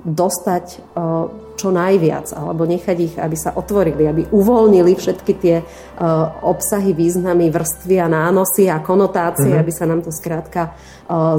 dostať 0.05 0.65
čo 1.57 1.73
najviac, 1.73 2.37
alebo 2.37 2.69
nechať 2.69 2.97
ich, 3.01 3.15
aby 3.17 3.33
sa 3.33 3.57
otvorili, 3.57 4.05
aby 4.05 4.29
uvoľnili 4.29 4.93
všetky 4.93 5.33
tie 5.41 5.57
uh, 5.65 6.45
obsahy, 6.45 6.93
významy, 6.93 7.49
vrstvy 7.49 7.97
a 7.97 8.07
nánosy 8.07 8.69
a 8.69 8.77
konotácie, 8.77 9.57
mm-hmm. 9.57 9.63
aby 9.65 9.71
sa 9.73 9.89
nám 9.89 10.05
to 10.05 10.13
skrátka 10.13 10.77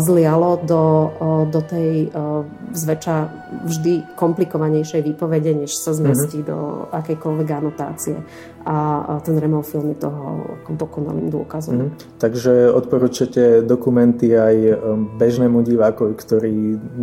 zlialo 0.00 0.64
do, 0.64 0.82
uh, 1.20 1.44
do 1.44 1.60
tej 1.60 2.08
uh, 2.08 2.40
zväčša 2.72 3.16
vždy 3.68 4.16
komplikovanejšej 4.16 5.04
výpovede, 5.04 5.64
než 5.64 5.76
sa 5.76 5.92
zmestí 5.92 6.40
mm-hmm. 6.40 6.50
do 6.50 6.58
akejkoľvek 6.92 7.48
anotácie 7.52 8.16
a 8.68 9.16
ten 9.24 9.40
Remov 9.40 9.64
film 9.64 9.96
je 9.96 10.04
toho 10.04 10.44
dokonalým 10.68 11.32
dôkazom. 11.32 11.88
Mm. 11.88 11.90
Takže 12.20 12.68
odporúčate 12.68 13.64
dokumenty 13.64 14.36
aj 14.36 14.76
bežnému 15.16 15.64
divákovi, 15.64 16.12
ktorý 16.12 16.56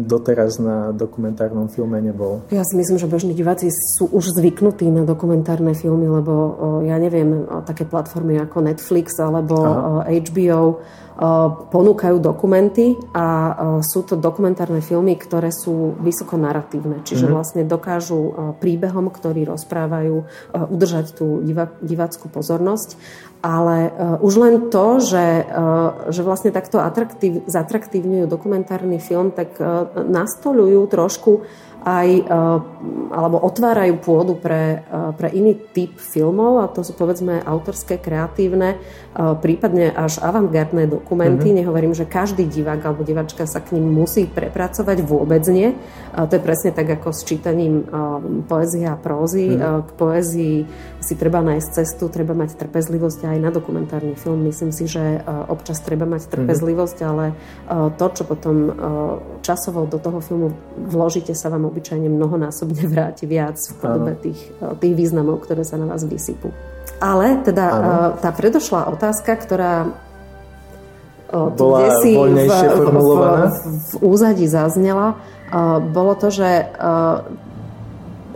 doteraz 0.05 0.61
na 0.61 0.93
dokumentárnom 0.93 1.65
filme 1.65 1.97
nebol? 2.05 2.45
Ja 2.53 2.61
si 2.61 2.77
myslím, 2.77 3.01
že 3.01 3.09
bežní 3.09 3.33
diváci 3.33 3.73
sú 3.97 4.05
už 4.13 4.37
zvyknutí 4.37 4.85
na 4.93 5.09
dokumentárne 5.09 5.73
filmy, 5.73 6.05
lebo 6.05 6.33
ja 6.85 7.01
neviem, 7.01 7.49
také 7.65 7.89
platformy 7.89 8.37
ako 8.37 8.61
Netflix 8.61 9.17
alebo 9.17 9.55
Aha. 9.57 10.05
HBO 10.05 10.85
ponúkajú 11.71 12.19
dokumenty 12.19 12.99
a 13.15 13.55
sú 13.79 14.03
to 14.03 14.19
dokumentárne 14.19 14.83
filmy, 14.83 15.15
ktoré 15.15 15.47
sú 15.47 15.95
vysoko 16.03 16.35
narratívne, 16.35 17.07
čiže 17.07 17.23
mm-hmm. 17.23 17.35
vlastne 17.35 17.63
dokážu 17.63 18.35
príbehom, 18.59 19.07
ktorí 19.07 19.47
rozprávajú, 19.47 20.27
udržať 20.51 21.15
tú 21.15 21.39
diváckú 21.79 22.27
pozornosť. 22.27 22.99
Ale 23.45 23.93
už 24.25 24.33
len 24.41 24.55
to, 24.73 24.97
že, 25.05 25.45
že 26.09 26.25
vlastne 26.25 26.49
takto 26.49 26.81
atraktív, 26.81 27.45
zatraktívňujú 27.45 28.25
dokumentárny 28.25 28.97
film, 28.97 29.29
tak 29.29 29.61
nastolujú 29.93 30.81
trošku 30.89 31.45
aj, 31.85 32.09
eh, 32.09 32.25
alebo 33.13 33.37
otvárajú 33.45 34.01
pôdu 34.01 34.33
pre, 34.33 34.81
eh, 34.81 35.13
pre 35.13 35.29
iný 35.29 35.53
typ 35.53 36.01
filmov 36.01 36.65
a 36.65 36.71
to 36.73 36.81
sú 36.81 36.97
povedzme 36.97 37.45
autorské, 37.45 38.01
kreatívne, 38.01 38.81
eh, 38.81 39.35
prípadne 39.37 39.93
až 39.93 40.17
avantgardné 40.25 40.89
dokumenty. 40.89 41.53
Mm-hmm. 41.53 41.61
Nehovorím, 41.61 41.93
že 41.93 42.09
každý 42.09 42.49
divák 42.49 42.81
alebo 42.81 43.05
divačka 43.05 43.45
sa 43.45 43.61
k 43.61 43.77
ním 43.77 43.93
musí 43.93 44.25
prepracovať, 44.25 45.05
vôbec 45.05 45.45
nie. 45.45 45.77
To 46.15 46.31
je 46.31 46.41
presne 46.41 46.71
tak 46.73 46.89
ako 46.89 47.11
s 47.11 47.21
čítaním 47.27 47.83
poézie 48.47 48.87
a 48.87 48.95
prózy. 48.95 49.51
Mm-hmm. 49.51 49.83
K 49.83 49.91
poézii 49.99 50.57
si 51.03 51.13
treba 51.19 51.43
nájsť 51.43 51.69
cestu, 51.83 52.07
treba 52.07 52.33
mať 52.33 52.55
trpezlivosť 52.55 53.29
aj 53.35 53.41
na 53.43 53.51
dokumentárny 53.51 54.15
film. 54.15 54.47
Myslím 54.47 54.71
si, 54.71 54.87
že 54.87 55.19
občas 55.51 55.83
treba 55.83 56.07
mať 56.07 56.25
mhm. 56.25 56.31
trpezlivosť, 56.31 56.97
ale 57.03 57.25
to, 57.99 58.05
čo 58.15 58.23
potom 58.23 58.55
časovo 59.43 59.85
do 59.85 59.99
toho 59.99 60.23
filmu 60.23 60.55
vložíte, 60.79 61.35
sa 61.35 61.51
vám 61.51 61.67
obyčajne 61.67 62.07
mnohonásobne 62.07 62.87
vráti 62.93 63.27
viac 63.27 63.59
v 63.59 63.73
podobe 63.77 64.13
tých, 64.23 64.39
tých 64.79 64.93
významov, 64.95 65.43
ktoré 65.43 65.67
sa 65.67 65.75
na 65.75 65.85
vás 65.85 66.07
vysypú. 66.07 66.49
Ale 67.03 67.43
teda 67.43 67.65
ano. 67.67 67.83
Tá 68.23 68.31
predošlá 68.31 68.87
otázka, 68.87 69.35
ktorá 69.35 69.91
bola 71.35 71.99
si 71.99 72.15
v, 72.15 72.47
v, 72.47 72.51
v, 72.87 73.11
v 73.67 73.93
úzadí 73.99 74.47
zaznela, 74.47 75.19
bolo 75.91 76.15
to, 76.15 76.31
že 76.31 76.71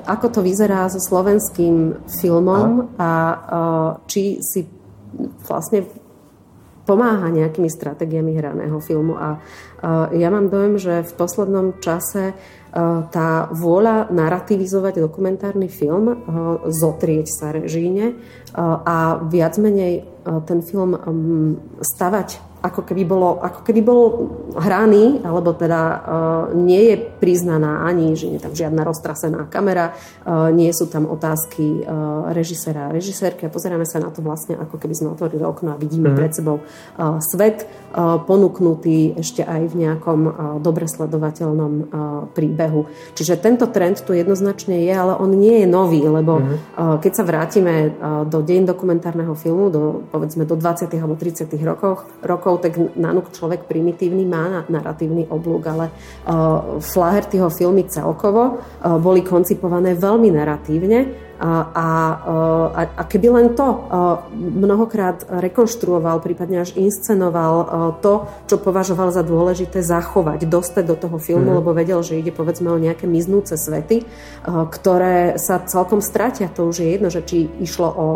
ako 0.09 0.27
to 0.33 0.39
vyzerá 0.41 0.89
so 0.89 0.97
slovenským 0.97 2.01
filmom 2.09 2.97
a, 2.97 3.03
a 3.05 3.11
či 4.09 4.41
si 4.41 4.65
vlastne 5.45 5.85
pomáha 6.89 7.29
nejakými 7.29 7.69
stratégiami 7.69 8.33
hraného 8.33 8.81
filmu. 8.81 9.13
A 9.13 9.37
ja 10.09 10.33
mám 10.33 10.49
dojem, 10.49 10.81
že 10.81 11.05
v 11.05 11.13
poslednom 11.13 11.77
čase 11.77 12.33
tá 13.13 13.29
vôľa 13.53 14.09
narativizovať 14.09 14.97
dokumentárny 14.97 15.69
film, 15.69 16.25
zotrieť 16.65 17.27
sa 17.29 17.53
režíne 17.53 18.17
a 18.57 19.21
viac 19.21 19.57
menej 19.61 20.05
ten 20.49 20.65
film 20.65 20.97
stavať 21.77 22.48
ako 22.59 22.83
keby, 22.83 23.07
bolo, 23.07 23.39
ako 23.39 23.63
keby 23.63 23.79
bol 23.79 24.01
hraný, 24.59 25.23
alebo 25.23 25.55
teda 25.55 25.81
uh, 25.81 25.97
nie 26.51 26.91
je 26.91 26.95
priznaná 26.99 27.87
ani, 27.87 28.19
že 28.19 28.27
nie 28.27 28.35
je 28.35 28.45
tam 28.51 28.55
žiadna 28.55 28.83
roztrasená 28.83 29.47
kamera, 29.47 29.95
uh, 29.95 30.51
nie 30.51 30.67
sú 30.75 30.91
tam 30.91 31.07
otázky 31.07 31.83
uh, 31.87 32.31
režisera 32.35 32.91
a 32.91 32.93
režisérky 32.95 33.47
a 33.47 33.53
pozeráme 33.53 33.87
sa 33.87 34.03
na 34.03 34.11
to 34.11 34.19
vlastne, 34.19 34.59
ako 34.59 34.75
keby 34.75 34.91
sme 34.91 35.15
otvorili 35.15 35.39
okno 35.39 35.71
a 35.71 35.79
vidíme 35.79 36.11
mm-hmm. 36.11 36.19
pred 36.19 36.31
sebou 36.35 36.59
uh, 36.59 37.23
svet 37.23 37.63
uh, 37.63 38.19
ponúknutý 38.27 39.15
ešte 39.15 39.39
aj 39.47 39.71
v 39.71 39.75
nejakom 39.87 40.19
uh, 40.27 40.33
dobre 40.59 40.91
sledovateľnom 40.91 41.73
uh, 41.79 41.85
príbehu. 42.35 42.91
Čiže 43.15 43.39
tento 43.39 43.71
trend 43.71 44.03
tu 44.03 44.11
jednoznačne 44.11 44.83
je, 44.83 44.91
ale 44.91 45.15
on 45.15 45.31
nie 45.31 45.63
je 45.63 45.67
nový, 45.67 46.03
lebo 46.03 46.43
mm-hmm. 46.43 46.57
uh, 46.75 46.97
keď 46.99 47.11
sa 47.15 47.23
vrátime 47.23 47.95
uh, 47.95 48.27
do 48.27 48.43
deň 48.43 48.67
dokumentárneho 48.67 49.31
filmu, 49.39 49.71
do, 49.71 50.03
povedzme 50.11 50.43
do 50.43 50.59
20. 50.59 50.91
alebo 50.99 51.15
30. 51.15 51.47
rokov, 51.63 52.03
rokov 52.19 52.48
rokov, 52.49 52.65
tak 52.65 52.73
nanúk 52.97 53.29
človek 53.29 53.69
primitívny 53.69 54.25
má 54.25 54.65
narratívny 54.65 55.29
oblúk, 55.29 55.69
ale 55.69 55.93
uh, 56.25 56.81
Flahertyho 56.81 57.53
filmy 57.53 57.85
celkovo 57.85 58.57
uh, 58.57 58.97
boli 58.97 59.21
koncipované 59.21 59.93
veľmi 59.93 60.33
narratívne 60.33 61.28
a, 61.39 61.51
a, 61.71 61.87
a 62.99 63.03
keby 63.07 63.31
len 63.31 63.47
to 63.55 63.87
mnohokrát 64.35 65.23
rekonštruoval, 65.23 66.19
prípadne 66.19 66.67
až 66.67 66.75
inscenoval 66.75 67.55
to, 68.03 68.27
čo 68.51 68.59
považoval 68.59 69.15
za 69.15 69.23
dôležité 69.23 69.79
zachovať, 69.79 70.43
dostať 70.43 70.83
do 70.83 70.99
toho 70.99 71.15
filmu, 71.15 71.55
mm. 71.55 71.57
lebo 71.63 71.71
vedel, 71.71 72.03
že 72.03 72.19
ide 72.19 72.35
povedzme 72.35 72.67
o 72.67 72.75
nejaké 72.75 73.07
miznúce 73.07 73.55
svety, 73.55 74.03
ktoré 74.45 75.39
sa 75.39 75.63
celkom 75.63 76.03
stratia. 76.03 76.51
To 76.59 76.67
už 76.67 76.83
je 76.83 76.87
jedno, 76.99 77.07
že 77.07 77.23
či 77.23 77.47
išlo 77.63 77.87
o, 77.87 77.95
o, 77.95 78.07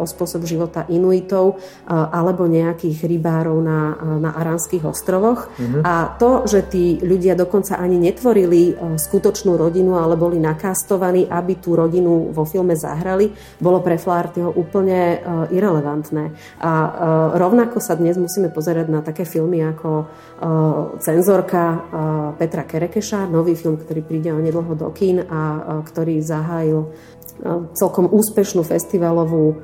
o 0.00 0.04
spôsob 0.06 0.46
života 0.46 0.86
Inuitov 0.86 1.58
alebo 1.90 2.46
nejakých 2.46 3.02
rybárov 3.02 3.58
na, 3.58 3.98
na 4.22 4.30
Aránskych 4.38 4.86
ostrovoch. 4.86 5.50
Mm. 5.58 5.82
A 5.82 6.14
to, 6.22 6.46
že 6.46 6.70
tí 6.70 7.02
ľudia 7.02 7.34
dokonca 7.34 7.82
ani 7.82 7.98
netvorili 7.98 8.78
skutočnú 8.78 9.58
rodinu, 9.58 9.98
ale 9.98 10.14
boli 10.14 10.38
nakastovaní, 10.38 11.26
aby 11.26 11.58
tú 11.58 11.74
rodinu 11.74 12.30
vo 12.30 12.46
filme 12.60 12.76
zahrali, 12.76 13.32
bolo 13.56 13.80
pre 13.80 13.96
Flahertyho 13.96 14.52
úplne 14.52 15.16
uh, 15.16 15.48
irrelevantné. 15.48 16.36
A 16.60 16.72
uh, 16.76 16.90
rovnako 17.40 17.80
sa 17.80 17.96
dnes 17.96 18.20
musíme 18.20 18.52
pozerať 18.52 18.92
na 18.92 19.00
také 19.00 19.24
filmy 19.24 19.64
ako 19.64 20.04
uh, 20.04 21.00
Cenzorka 21.00 21.88
Petra 22.36 22.68
Kerekeša, 22.68 23.24
nový 23.32 23.56
film, 23.56 23.80
ktorý 23.80 24.04
príde 24.04 24.28
o 24.36 24.44
nedlho 24.44 24.76
do 24.76 24.92
kín 24.92 25.24
a 25.24 25.80
ktorý 25.88 26.20
zahájil 26.20 26.92
celkom 27.72 28.12
úspešnú 28.12 28.60
festivalovú 28.60 29.56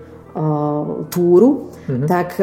túru, 1.12 1.72
mm-hmm. 1.88 2.08
tak 2.08 2.40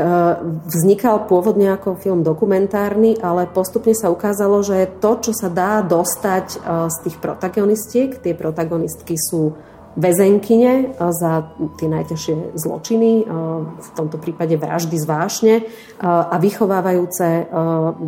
vznikal 0.66 1.26
pôvodne 1.26 1.74
ako 1.74 1.98
film 1.98 2.22
dokumentárny, 2.22 3.18
ale 3.22 3.50
postupne 3.50 3.94
sa 3.98 4.14
ukázalo, 4.14 4.62
že 4.62 4.90
to, 5.02 5.18
čo 5.22 5.32
sa 5.34 5.50
dá 5.50 5.82
dostať 5.82 6.46
z 6.90 6.98
tých 7.06 7.18
protagonistiek, 7.18 8.18
tie 8.18 8.34
protagonistky 8.38 9.18
sú 9.18 9.58
väzenkyne 9.94 10.98
za 10.98 11.54
tie 11.78 11.86
najťažšie 11.86 12.58
zločiny, 12.58 13.30
v 13.78 13.90
tomto 13.94 14.18
prípade 14.18 14.58
vraždy 14.58 14.98
z 14.98 15.06
vášne 15.06 15.54
a 16.02 16.34
vychovávajúce 16.42 17.48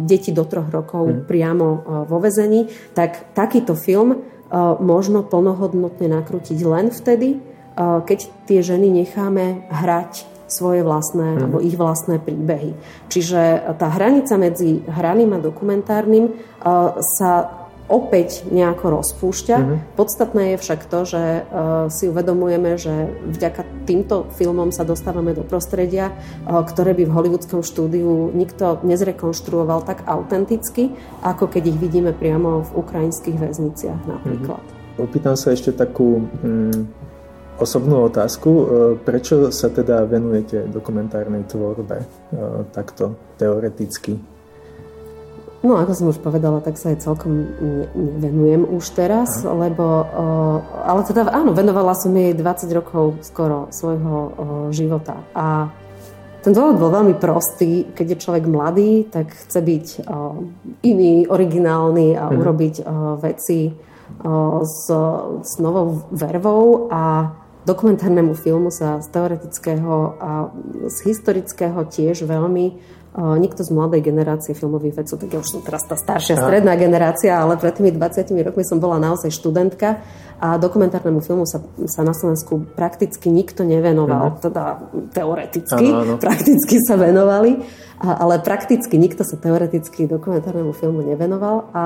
deti 0.10 0.34
do 0.34 0.50
troch 0.50 0.70
rokov 0.74 1.06
mm. 1.06 1.20
priamo 1.30 1.68
vo 2.10 2.18
väzení, 2.18 2.66
tak 2.98 3.38
takýto 3.38 3.78
film 3.78 4.26
možno 4.82 5.22
plnohodnotne 5.26 6.10
nakrútiť 6.10 6.60
len 6.66 6.90
vtedy, 6.90 7.42
keď 7.78 8.20
tie 8.50 8.60
ženy 8.66 8.90
necháme 8.90 9.70
hrať 9.70 10.26
svoje 10.46 10.86
vlastné, 10.86 11.34
mm. 11.34 11.38
alebo 11.42 11.58
ich 11.58 11.74
vlastné 11.74 12.22
príbehy. 12.22 12.78
Čiže 13.10 13.74
tá 13.82 13.90
hranica 13.90 14.38
medzi 14.38 14.86
hraným 14.86 15.34
a 15.34 15.44
dokumentárnym 15.44 16.34
sa 17.02 17.65
opäť 17.86 18.42
nejako 18.50 19.02
rozpúšťa. 19.02 19.58
Mm-hmm. 19.58 19.80
Podstatné 19.94 20.44
je 20.54 20.62
však 20.62 20.82
to, 20.90 21.00
že 21.06 21.24
uh, 21.46 21.86
si 21.94 22.10
uvedomujeme, 22.10 22.82
že 22.82 23.14
vďaka 23.30 23.86
týmto 23.86 24.26
filmom 24.34 24.74
sa 24.74 24.82
dostávame 24.82 25.38
do 25.38 25.46
prostredia, 25.46 26.10
uh, 26.10 26.66
ktoré 26.66 26.98
by 26.98 27.06
v 27.06 27.14
hollywoodskom 27.14 27.62
štúdiu 27.62 28.34
nikto 28.34 28.82
nezrekonštruoval 28.82 29.86
tak 29.86 30.02
autenticky, 30.10 30.98
ako 31.22 31.46
keď 31.46 31.74
ich 31.74 31.78
vidíme 31.78 32.10
priamo 32.10 32.66
v 32.66 32.72
ukrajinských 32.82 33.38
väzniciach 33.38 34.10
napríklad. 34.10 34.66
Mm-hmm. 34.66 35.06
Opýtam 35.06 35.36
sa 35.38 35.52
ešte 35.52 35.76
takú 35.76 36.26
mm, 36.42 36.90
osobnú 37.62 38.10
otázku. 38.10 38.50
Uh, 38.50 38.66
prečo 38.98 39.54
sa 39.54 39.70
teda 39.70 40.10
venujete 40.10 40.66
dokumentárnej 40.74 41.46
tvorbe 41.46 42.02
takto 42.74 43.14
teoreticky? 43.38 44.35
No, 45.66 45.82
ako 45.82 45.92
som 45.98 46.06
už 46.14 46.22
povedala, 46.22 46.62
tak 46.62 46.78
sa 46.78 46.94
aj 46.94 47.02
celkom 47.02 47.50
nevenujem 48.22 48.70
už 48.70 48.86
teraz, 48.94 49.42
Aha. 49.42 49.66
lebo, 49.66 50.06
ale 50.86 51.02
teda 51.02 51.26
áno, 51.34 51.58
venovala 51.58 51.98
som 51.98 52.14
jej 52.14 52.38
20 52.38 52.70
rokov 52.70 53.18
skoro 53.26 53.74
svojho 53.74 54.18
života. 54.70 55.26
A 55.34 55.74
ten 56.46 56.54
dôvod 56.54 56.78
bol 56.78 56.94
veľmi 56.94 57.18
prostý. 57.18 57.90
Keď 57.98 58.06
je 58.14 58.22
človek 58.22 58.46
mladý, 58.46 59.10
tak 59.10 59.34
chce 59.34 59.58
byť 59.66 59.88
iný, 60.86 61.26
originálny 61.26 62.14
a 62.14 62.30
mhm. 62.30 62.36
urobiť 62.38 62.76
veci 63.18 63.74
s, 64.62 64.86
s 65.42 65.54
novou 65.58 66.06
vervou 66.14 66.94
a 66.94 67.34
dokumentárnemu 67.66 68.38
filmu 68.38 68.70
sa 68.70 69.02
z 69.02 69.10
teoretického 69.10 70.14
a 70.22 70.32
z 70.86 70.98
historického 71.10 71.82
tiež 71.90 72.22
veľmi 72.22 72.78
nikto 73.16 73.64
z 73.64 73.72
mladej 73.72 74.04
generácie 74.04 74.52
filmových 74.52 75.00
vedcov, 75.00 75.24
tak 75.24 75.30
ja 75.32 75.40
už 75.40 75.48
som 75.48 75.62
teraz 75.64 75.88
tá 75.88 75.96
staršia 75.96 76.36
stredná 76.36 76.76
generácia, 76.76 77.40
ale 77.40 77.56
pred 77.56 77.72
tými 77.72 77.96
20 77.96 78.28
rokmi 78.44 78.64
som 78.68 78.84
bola 78.84 79.00
naozaj 79.00 79.32
študentka 79.32 80.04
a 80.36 80.60
dokumentárnemu 80.60 81.24
filmu 81.24 81.48
sa, 81.48 81.64
sa 81.88 82.04
na 82.04 82.12
Slovensku 82.12 82.76
prakticky 82.76 83.32
nikto 83.32 83.64
nevenoval, 83.64 84.36
uh-huh. 84.36 84.44
teda 84.44 84.64
teoreticky, 85.16 85.88
ano, 85.88 86.04
ano. 86.04 86.14
prakticky 86.20 86.76
sa 86.84 87.00
venovali, 87.00 87.64
a, 88.04 88.20
ale 88.20 88.44
prakticky 88.44 89.00
nikto 89.00 89.24
sa 89.24 89.40
teoreticky 89.40 90.12
dokumentárnemu 90.12 90.76
filmu 90.76 91.00
nevenoval 91.08 91.72
a, 91.72 91.80
a 91.80 91.86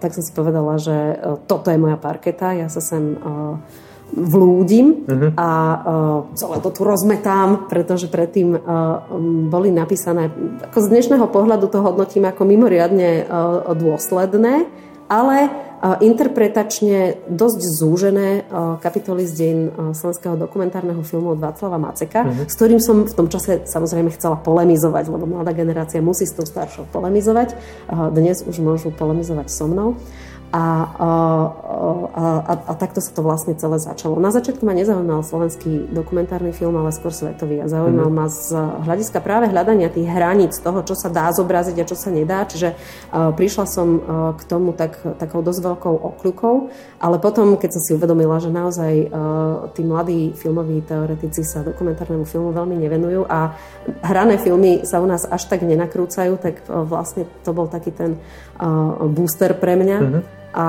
tak 0.00 0.16
som 0.16 0.24
si 0.24 0.32
povedala, 0.32 0.80
že 0.80 0.96
e, 0.96 1.16
toto 1.44 1.68
je 1.68 1.76
moja 1.76 2.00
parketa, 2.00 2.56
ja 2.56 2.72
sa 2.72 2.80
sem 2.80 3.20
a, 3.20 3.60
e, 3.60 3.87
vlúdim 4.12 5.04
uh-huh. 5.04 5.30
a 5.36 5.50
uh, 5.50 5.78
celé 6.32 6.56
to 6.64 6.70
tu 6.72 6.82
rozmetám, 6.84 7.68
pretože 7.68 8.08
predtým 8.08 8.56
uh, 8.56 8.60
boli 9.52 9.68
napísané, 9.68 10.32
ako 10.64 10.78
z 10.80 10.88
dnešného 10.88 11.26
pohľadu 11.28 11.68
to 11.68 11.84
hodnotím 11.84 12.24
ako 12.24 12.48
mimoriadne 12.48 13.24
uh, 13.24 13.68
dôsledné, 13.76 14.64
ale 15.08 15.36
uh, 15.48 16.00
interpretačne 16.00 17.20
dosť 17.28 17.60
zúžené 17.80 18.48
uh, 18.48 18.80
kapitoly 18.80 19.28
z 19.28 19.32
deň 19.32 19.56
uh, 19.56 19.70
slovenského 19.92 20.36
dokumentárneho 20.40 21.00
filmu 21.04 21.36
od 21.36 21.40
Václava 21.40 21.76
Maceka, 21.76 22.24
uh-huh. 22.24 22.48
s 22.48 22.54
ktorým 22.56 22.80
som 22.80 23.04
v 23.04 23.12
tom 23.12 23.28
čase 23.28 23.68
samozrejme 23.68 24.12
chcela 24.16 24.40
polemizovať, 24.40 25.04
lebo 25.12 25.28
mladá 25.28 25.52
generácia 25.52 26.00
musí 26.00 26.24
s 26.24 26.32
tou 26.32 26.48
staršou 26.48 26.88
polemizovať. 26.92 27.56
Uh, 27.88 28.08
dnes 28.08 28.40
už 28.40 28.56
môžu 28.60 28.88
polemizovať 28.88 29.52
so 29.52 29.68
mnou. 29.68 30.00
A, 30.48 30.64
a, 30.96 31.10
a, 32.16 32.52
a 32.56 32.72
takto 32.80 33.04
sa 33.04 33.12
to 33.12 33.20
vlastne 33.20 33.52
celé 33.60 33.76
začalo. 33.76 34.16
Na 34.16 34.32
začiatku 34.32 34.64
ma 34.64 34.72
nezaujímal 34.72 35.20
slovenský 35.20 35.92
dokumentárny 35.92 36.56
film, 36.56 36.72
ale 36.80 36.88
skôr 36.88 37.12
svetový. 37.12 37.60
A 37.60 37.68
zaujímal 37.68 38.08
mm-hmm. 38.08 38.24
ma 38.24 38.32
z 38.32 38.56
hľadiska 38.56 39.20
práve 39.20 39.52
hľadania 39.52 39.92
tých 39.92 40.08
hraníc 40.08 40.56
toho, 40.64 40.80
čo 40.88 40.96
sa 40.96 41.12
dá 41.12 41.28
zobraziť 41.36 41.76
a 41.76 41.88
čo 41.88 41.92
sa 42.00 42.08
nedá. 42.08 42.48
Čiže 42.48 42.72
uh, 42.72 43.28
prišla 43.36 43.64
som 43.68 43.88
uh, 44.00 44.00
k 44.40 44.42
tomu 44.48 44.72
tak, 44.72 44.96
takou 45.20 45.44
dosť 45.44 45.60
veľkou 45.60 45.94
okľukou, 46.16 46.56
ale 46.96 47.20
potom, 47.20 47.60
keď 47.60 47.76
som 47.76 47.82
si 47.84 47.92
uvedomila, 47.92 48.40
že 48.40 48.48
naozaj 48.48 49.12
uh, 49.12 49.68
tí 49.76 49.84
mladí 49.84 50.32
filmoví 50.32 50.80
teoretici 50.80 51.44
sa 51.44 51.60
dokumentárnemu 51.60 52.24
filmu 52.24 52.56
veľmi 52.56 52.72
nevenujú 52.88 53.28
a 53.28 53.52
hrané 54.00 54.40
filmy 54.40 54.88
sa 54.88 55.04
u 55.04 55.04
nás 55.04 55.28
až 55.28 55.44
tak 55.44 55.60
nenakrúcajú, 55.60 56.40
tak 56.40 56.64
uh, 56.72 56.88
vlastne 56.88 57.28
to 57.44 57.52
bol 57.52 57.68
taký 57.68 57.92
ten 57.92 58.16
uh, 58.56 58.96
booster 59.12 59.52
pre 59.52 59.76
mňa. 59.76 59.98
Mm-hmm 60.00 60.37
a, 60.52 60.68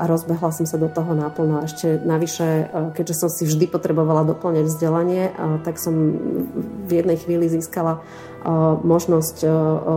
a 0.00 0.04
rozbehla 0.08 0.48
som 0.48 0.64
sa 0.64 0.80
do 0.80 0.88
toho 0.88 1.12
naplno. 1.12 1.60
Ešte 1.60 2.00
navyše, 2.00 2.48
e, 2.64 2.96
keďže 2.96 3.14
som 3.20 3.28
si 3.28 3.44
vždy 3.44 3.68
potrebovala 3.68 4.24
doplňať 4.24 4.64
vzdelanie, 4.64 5.22
e, 5.28 5.32
tak 5.60 5.76
som 5.76 5.92
v 6.88 6.90
jednej 6.90 7.20
chvíli 7.20 7.52
získala 7.52 8.00
možnosť 8.80 9.36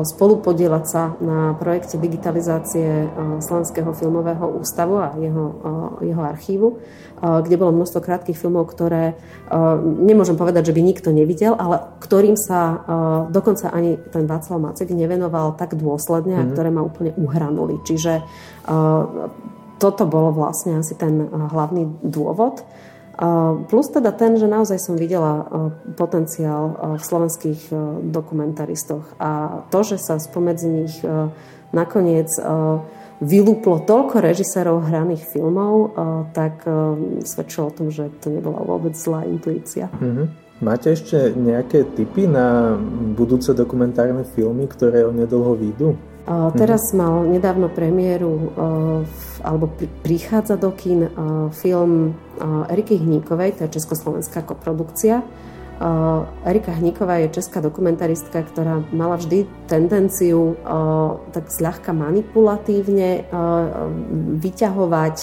spolupodielať 0.03 0.84
sa 0.84 1.15
na 1.23 1.56
projekte 1.56 1.95
digitalizácie 1.95 3.08
Slovenského 3.39 3.95
filmového 3.95 4.43
ústavu 4.60 4.99
a 4.99 5.15
jeho, 5.15 5.45
jeho 6.03 6.23
archívu, 6.23 6.67
kde 7.23 7.56
bolo 7.56 7.71
množstvo 7.71 8.03
krátkých 8.03 8.36
filmov, 8.36 8.67
ktoré 8.67 9.15
nemôžem 9.84 10.36
povedať, 10.36 10.71
že 10.71 10.75
by 10.75 10.82
nikto 10.84 11.10
nevidel, 11.15 11.56
ale 11.56 11.95
ktorým 12.03 12.36
sa 12.36 12.84
dokonca 13.32 13.71
ani 13.71 13.95
ten 14.12 14.27
Václav 14.27 14.60
Macek 14.60 14.91
nevenoval 14.91 15.56
tak 15.56 15.79
dôsledne 15.79 16.36
a 16.36 16.43
mhm. 16.43 16.51
ktoré 16.51 16.69
ma 16.71 16.84
úplne 16.84 17.15
uhranuli. 17.15 17.79
Čiže 17.88 18.27
toto 19.79 20.03
bolo 20.08 20.36
vlastne 20.36 20.84
asi 20.84 20.99
ten 20.99 21.27
hlavný 21.32 21.88
dôvod. 22.03 22.63
Plus 23.69 23.88
teda 23.93 24.10
ten, 24.10 24.41
že 24.41 24.49
naozaj 24.49 24.82
som 24.82 24.97
videla 24.97 25.45
potenciál 25.93 26.97
v 26.97 27.04
slovenských 27.04 27.69
dokumentaristoch 28.10 29.06
a 29.21 29.62
to, 29.69 29.86
že 29.86 30.02
sa 30.02 30.17
spomedzi 30.17 30.67
nich 30.67 30.97
nakoniec 31.69 32.34
vylúplo 33.21 33.86
toľko 33.86 34.17
režisérov 34.17 34.89
hraných 34.89 35.30
filmov, 35.30 35.93
tak 36.34 36.65
svedčilo 37.21 37.69
o 37.69 37.76
tom, 37.76 37.88
že 37.93 38.10
to 38.17 38.34
nebola 38.34 38.65
vôbec 38.65 38.97
zlá 38.97 39.23
intuícia. 39.30 39.93
Mm-hmm. 40.02 40.28
Máte 40.63 40.95
ešte 40.95 41.36
nejaké 41.36 41.84
tipy 41.93 42.23
na 42.26 42.80
budúce 43.13 43.52
dokumentárne 43.52 44.23
filmy, 44.32 44.65
ktoré 44.65 45.04
onedlho 45.04 45.54
výjdu? 45.60 45.93
Teraz 46.55 46.95
mal 46.95 47.27
nedávno 47.27 47.67
premiéru, 47.67 48.55
alebo 49.43 49.67
prichádza 50.07 50.55
do 50.55 50.71
kín 50.71 51.12
film 51.51 52.15
Eriky 52.71 52.95
Hníkovej, 52.95 53.59
to 53.59 53.67
je 53.67 53.75
československá 53.75 54.41
koprodukcia, 54.47 55.19
Erika 56.47 56.71
Hníková 56.71 57.19
je 57.25 57.33
česká 57.43 57.59
dokumentaristka, 57.59 58.39
ktorá 58.39 58.88
mala 58.95 59.19
vždy 59.19 59.67
tendenciu 59.67 60.55
tak 61.36 61.51
zľahka 61.51 61.91
manipulatívne 61.91 63.27
vyťahovať 64.39 65.15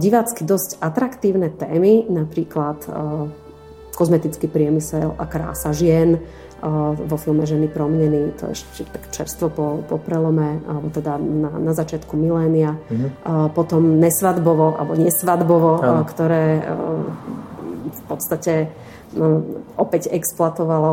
divácky 0.00 0.42
dosť 0.42 0.82
atraktívne 0.82 1.54
témy, 1.54 2.10
napríklad 2.10 2.82
kozmetický 3.94 4.48
priemysel 4.48 5.14
a 5.20 5.28
krása 5.28 5.70
žien, 5.70 6.18
vo 6.96 7.16
filme 7.16 7.48
Ženy 7.48 7.72
promenení, 7.72 8.36
to 8.36 8.52
ešte 8.52 8.84
tak 8.88 9.08
čerstvo 9.08 9.48
po, 9.48 9.66
po 9.88 9.96
prelome, 9.96 10.60
alebo 10.68 10.92
teda 10.92 11.16
na, 11.16 11.50
na 11.56 11.72
začiatku 11.72 12.16
milénia. 12.16 12.76
Mm-hmm. 12.76 13.10
Potom 13.56 13.96
Nesvadbovo, 13.96 14.76
alebo 14.76 14.96
Nesvadbovo, 15.00 15.80
mm. 15.80 16.02
ktoré 16.12 16.44
v 17.90 18.02
podstate 18.06 18.68
opäť 19.74 20.14
exploatovalo 20.14 20.92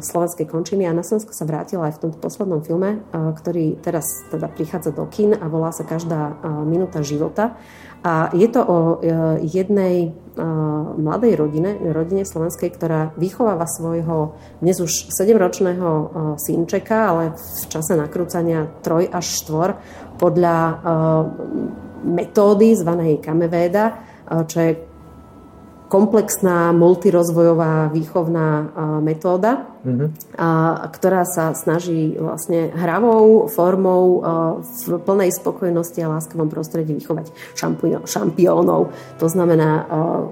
slovenské 0.00 0.48
končiny 0.48 0.88
a 0.88 0.96
na 0.96 1.04
Slovensko 1.04 1.36
sa 1.36 1.44
vrátila 1.44 1.92
aj 1.92 2.00
v 2.00 2.02
tomto 2.08 2.18
poslednom 2.18 2.64
filme, 2.64 3.04
ktorý 3.12 3.76
teraz 3.84 4.04
teda 4.32 4.48
prichádza 4.48 4.96
do 4.96 5.04
kin 5.12 5.36
a 5.36 5.44
volá 5.52 5.76
sa 5.76 5.84
Každá 5.84 6.40
minúta 6.64 7.04
života. 7.04 7.52
A 8.02 8.32
je 8.34 8.48
to 8.50 8.60
o 8.64 8.78
jednej 9.44 10.16
mladej 10.96 11.36
rodine, 11.36 11.76
rodine 11.92 12.24
slovenskej, 12.24 12.72
ktorá 12.72 13.12
vychováva 13.20 13.68
svojho 13.68 14.34
dnes 14.64 14.80
už 14.80 15.12
7-ročného 15.12 15.88
e, 15.92 16.04
synčeka, 16.40 17.12
ale 17.12 17.36
v 17.36 17.64
čase 17.68 17.92
nakrúcania 17.94 18.64
3 18.80 19.12
až 19.12 19.26
4 19.44 20.16
podľa 20.16 20.56
metódy 22.02 22.78
zvanej 22.78 23.22
Kamevéda, 23.22 23.98
čo 24.46 24.58
je 24.62 24.72
komplexná 25.92 26.72
multirozvojová 26.72 27.92
výchovná 27.92 28.72
metóda, 29.04 29.76
mm-hmm. 29.84 30.08
ktorá 30.88 31.28
sa 31.28 31.52
snaží 31.52 32.16
vlastne 32.16 32.72
hravou 32.72 33.44
formou 33.52 34.24
v 34.64 34.96
plnej 35.04 35.36
spokojnosti 35.36 36.00
a 36.00 36.16
láskavom 36.16 36.48
prostredí 36.48 36.96
vychovať 36.96 37.28
šampiónov. 38.08 38.88
To 39.20 39.26
znamená 39.28 39.84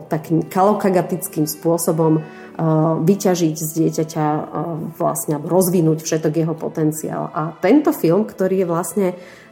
takým 0.08 0.48
kalokagatickým 0.48 1.44
spôsobom 1.44 2.24
vyťažiť 3.04 3.56
z 3.60 3.68
dieťaťa 3.84 4.26
vlastne 4.96 5.44
rozvinúť 5.44 6.08
všetok 6.08 6.40
jeho 6.40 6.54
potenciál. 6.56 7.28
A 7.36 7.52
tento 7.60 7.92
film, 7.92 8.24
ktorý 8.24 8.64
je 8.64 8.68
vlastne 8.68 9.08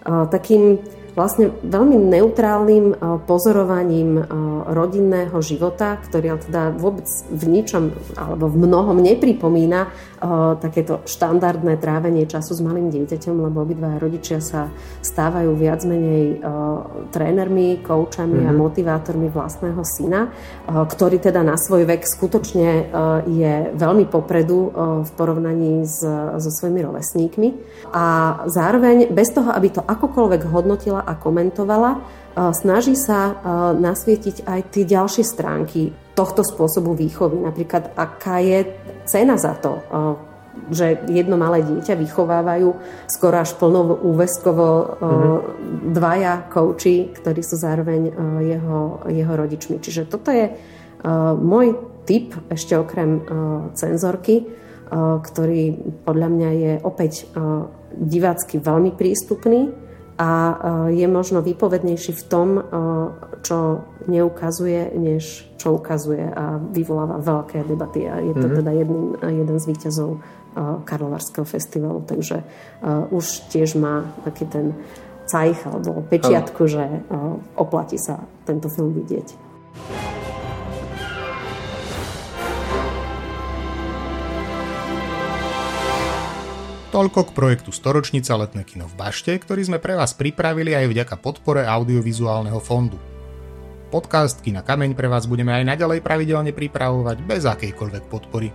takým 0.09 0.81
vlastne 1.19 1.51
veľmi 1.67 1.99
neutrálnym 1.99 2.87
eh, 2.95 2.97
pozorovaním 3.27 4.23
eh, 4.23 4.25
rodinného 4.71 5.35
života, 5.43 5.99
ktorý 5.99 6.39
teda 6.39 6.71
vôbec 6.79 7.11
v 7.27 7.43
ničom 7.51 7.91
alebo 8.15 8.47
v 8.47 8.57
mnohom 8.63 9.03
nepripomína 9.03 9.81
eh, 9.83 9.91
takéto 10.63 11.03
štandardné 11.03 11.83
trávenie 11.83 12.31
času 12.31 12.55
s 12.55 12.61
malým 12.63 12.95
dieťaťom, 12.95 13.51
lebo 13.51 13.67
obidva 13.67 13.99
rodičia 13.99 14.39
sa 14.39 14.71
stávajú 15.03 15.57
viac 15.59 15.83
menej 15.89 16.45
trénermi, 17.11 17.81
koučami 17.81 18.45
mm-hmm. 18.45 18.51
a 18.51 18.53
mhm. 18.53 18.61
motivátormi 18.61 19.29
vlastného 19.33 19.81
syna, 19.83 20.29
ktorý 20.69 21.17
teda 21.17 21.41
na 21.41 21.57
svoj 21.57 21.89
vek 21.89 22.05
skutočne 22.05 22.93
je 23.25 23.55
veľmi 23.73 24.05
popredu 24.11 24.69
v 25.01 25.11
porovnaní 25.17 25.89
s, 25.89 26.05
so 26.37 26.51
svojimi 26.53 26.85
rovesníkmi. 26.85 27.49
A 27.97 28.05
zároveň 28.45 29.09
bez 29.09 29.33
toho, 29.33 29.49
aby 29.49 29.73
to 29.73 29.81
akokoľvek 29.81 30.43
hodnotila 30.53 31.08
a 31.09 31.17
komentovala, 31.17 31.91
e, 31.97 31.99
snaží 32.53 32.93
sa 32.93 33.33
e, 33.33 33.35
nasvietiť 33.81 34.45
aj 34.45 34.61
tie 34.69 34.85
ďalšie 34.85 35.25
stránky 35.25 35.89
tohto 36.13 36.45
spôsobu 36.45 36.93
výchovy. 36.93 37.41
Napríklad, 37.41 37.97
aká 37.97 38.45
je 38.45 38.69
cena 39.09 39.41
za 39.41 39.57
to, 39.57 39.81
e, 39.81 39.83
že 40.69 41.01
jedno 41.09 41.41
malé 41.41 41.65
dieťa 41.65 41.97
vychovávajú 41.97 42.69
skoro 43.09 43.41
až 43.41 43.55
plnou 43.57 43.95
úvestkovo 44.05 44.67
mm-hmm. 44.67 45.95
dvaja 45.95 46.51
kouči, 46.51 47.15
ktorí 47.15 47.47
sú 47.47 47.55
zároveň 47.55 48.11
jeho, 48.43 49.07
jeho 49.07 49.35
rodičmi. 49.39 49.79
Čiže 49.79 50.11
toto 50.11 50.35
je 50.35 50.51
môj 51.39 51.79
tip, 52.11 52.35
ešte 52.51 52.75
okrem 52.75 53.23
cenzorky, 53.79 54.51
ktorý 55.23 55.79
podľa 56.03 56.27
mňa 56.27 56.51
je 56.51 56.73
opäť 56.83 57.31
divácky 57.95 58.59
veľmi 58.59 58.99
prístupný 58.99 59.71
a 60.19 60.31
e, 60.31 60.55
je 60.99 61.07
možno 61.07 61.39
výpovednejší 61.47 62.13
v 62.13 62.23
tom, 62.27 62.49
e, 62.59 62.63
čo 63.47 63.87
neukazuje, 64.11 64.99
než 64.99 65.47
čo 65.55 65.79
ukazuje 65.79 66.27
a 66.27 66.59
vyvoláva 66.59 67.23
veľké 67.23 67.63
debaty 67.63 68.11
a 68.11 68.19
je 68.19 68.35
to 68.35 68.51
mm-hmm. 68.51 68.59
teda 68.59 68.71
jedným, 68.75 69.07
jeden 69.23 69.57
z 69.63 69.65
výťazov 69.71 70.11
e, 70.11 70.19
Karlovarského 70.83 71.47
festivalu, 71.47 72.03
takže 72.03 72.43
už 73.15 73.25
tiež 73.55 73.79
má 73.79 74.11
taký 74.27 74.51
ten 74.51 74.75
cajch 75.29 75.71
alebo 75.71 76.03
pečiatku, 76.03 76.67
že 76.67 77.05
oplatí 77.55 78.01
sa 78.01 78.27
tento 78.49 78.67
film 78.73 78.97
vidieť. 78.97 79.48
Toľko 86.99 87.31
k 87.31 87.37
projektu 87.39 87.71
Storočnica 87.71 88.35
letné 88.35 88.67
kino 88.67 88.91
v 88.91 88.99
Bašte, 88.99 89.31
ktorý 89.31 89.63
sme 89.63 89.79
pre 89.79 89.95
vás 89.95 90.19
pripravili 90.19 90.75
aj 90.75 90.91
vďaka 90.91 91.15
podpore 91.23 91.63
audiovizuálneho 91.63 92.59
fondu. 92.59 92.99
Podcast 93.87 94.43
Kina 94.43 94.67
Kameň 94.67 94.99
pre 94.99 95.07
vás 95.07 95.31
budeme 95.31 95.55
aj 95.55 95.63
naďalej 95.63 96.03
pravidelne 96.03 96.51
pripravovať 96.51 97.23
bez 97.23 97.47
akejkoľvek 97.47 98.05
podpory. 98.11 98.51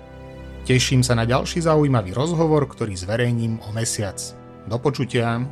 Teším 0.68 1.08
sa 1.08 1.16
na 1.16 1.24
ďalší 1.24 1.64
zaujímavý 1.64 2.12
rozhovor, 2.12 2.68
ktorý 2.68 2.92
zverejním 3.00 3.64
o 3.64 3.72
mesiac. 3.72 4.20
Do 4.68 4.76
počutia. 4.76 5.48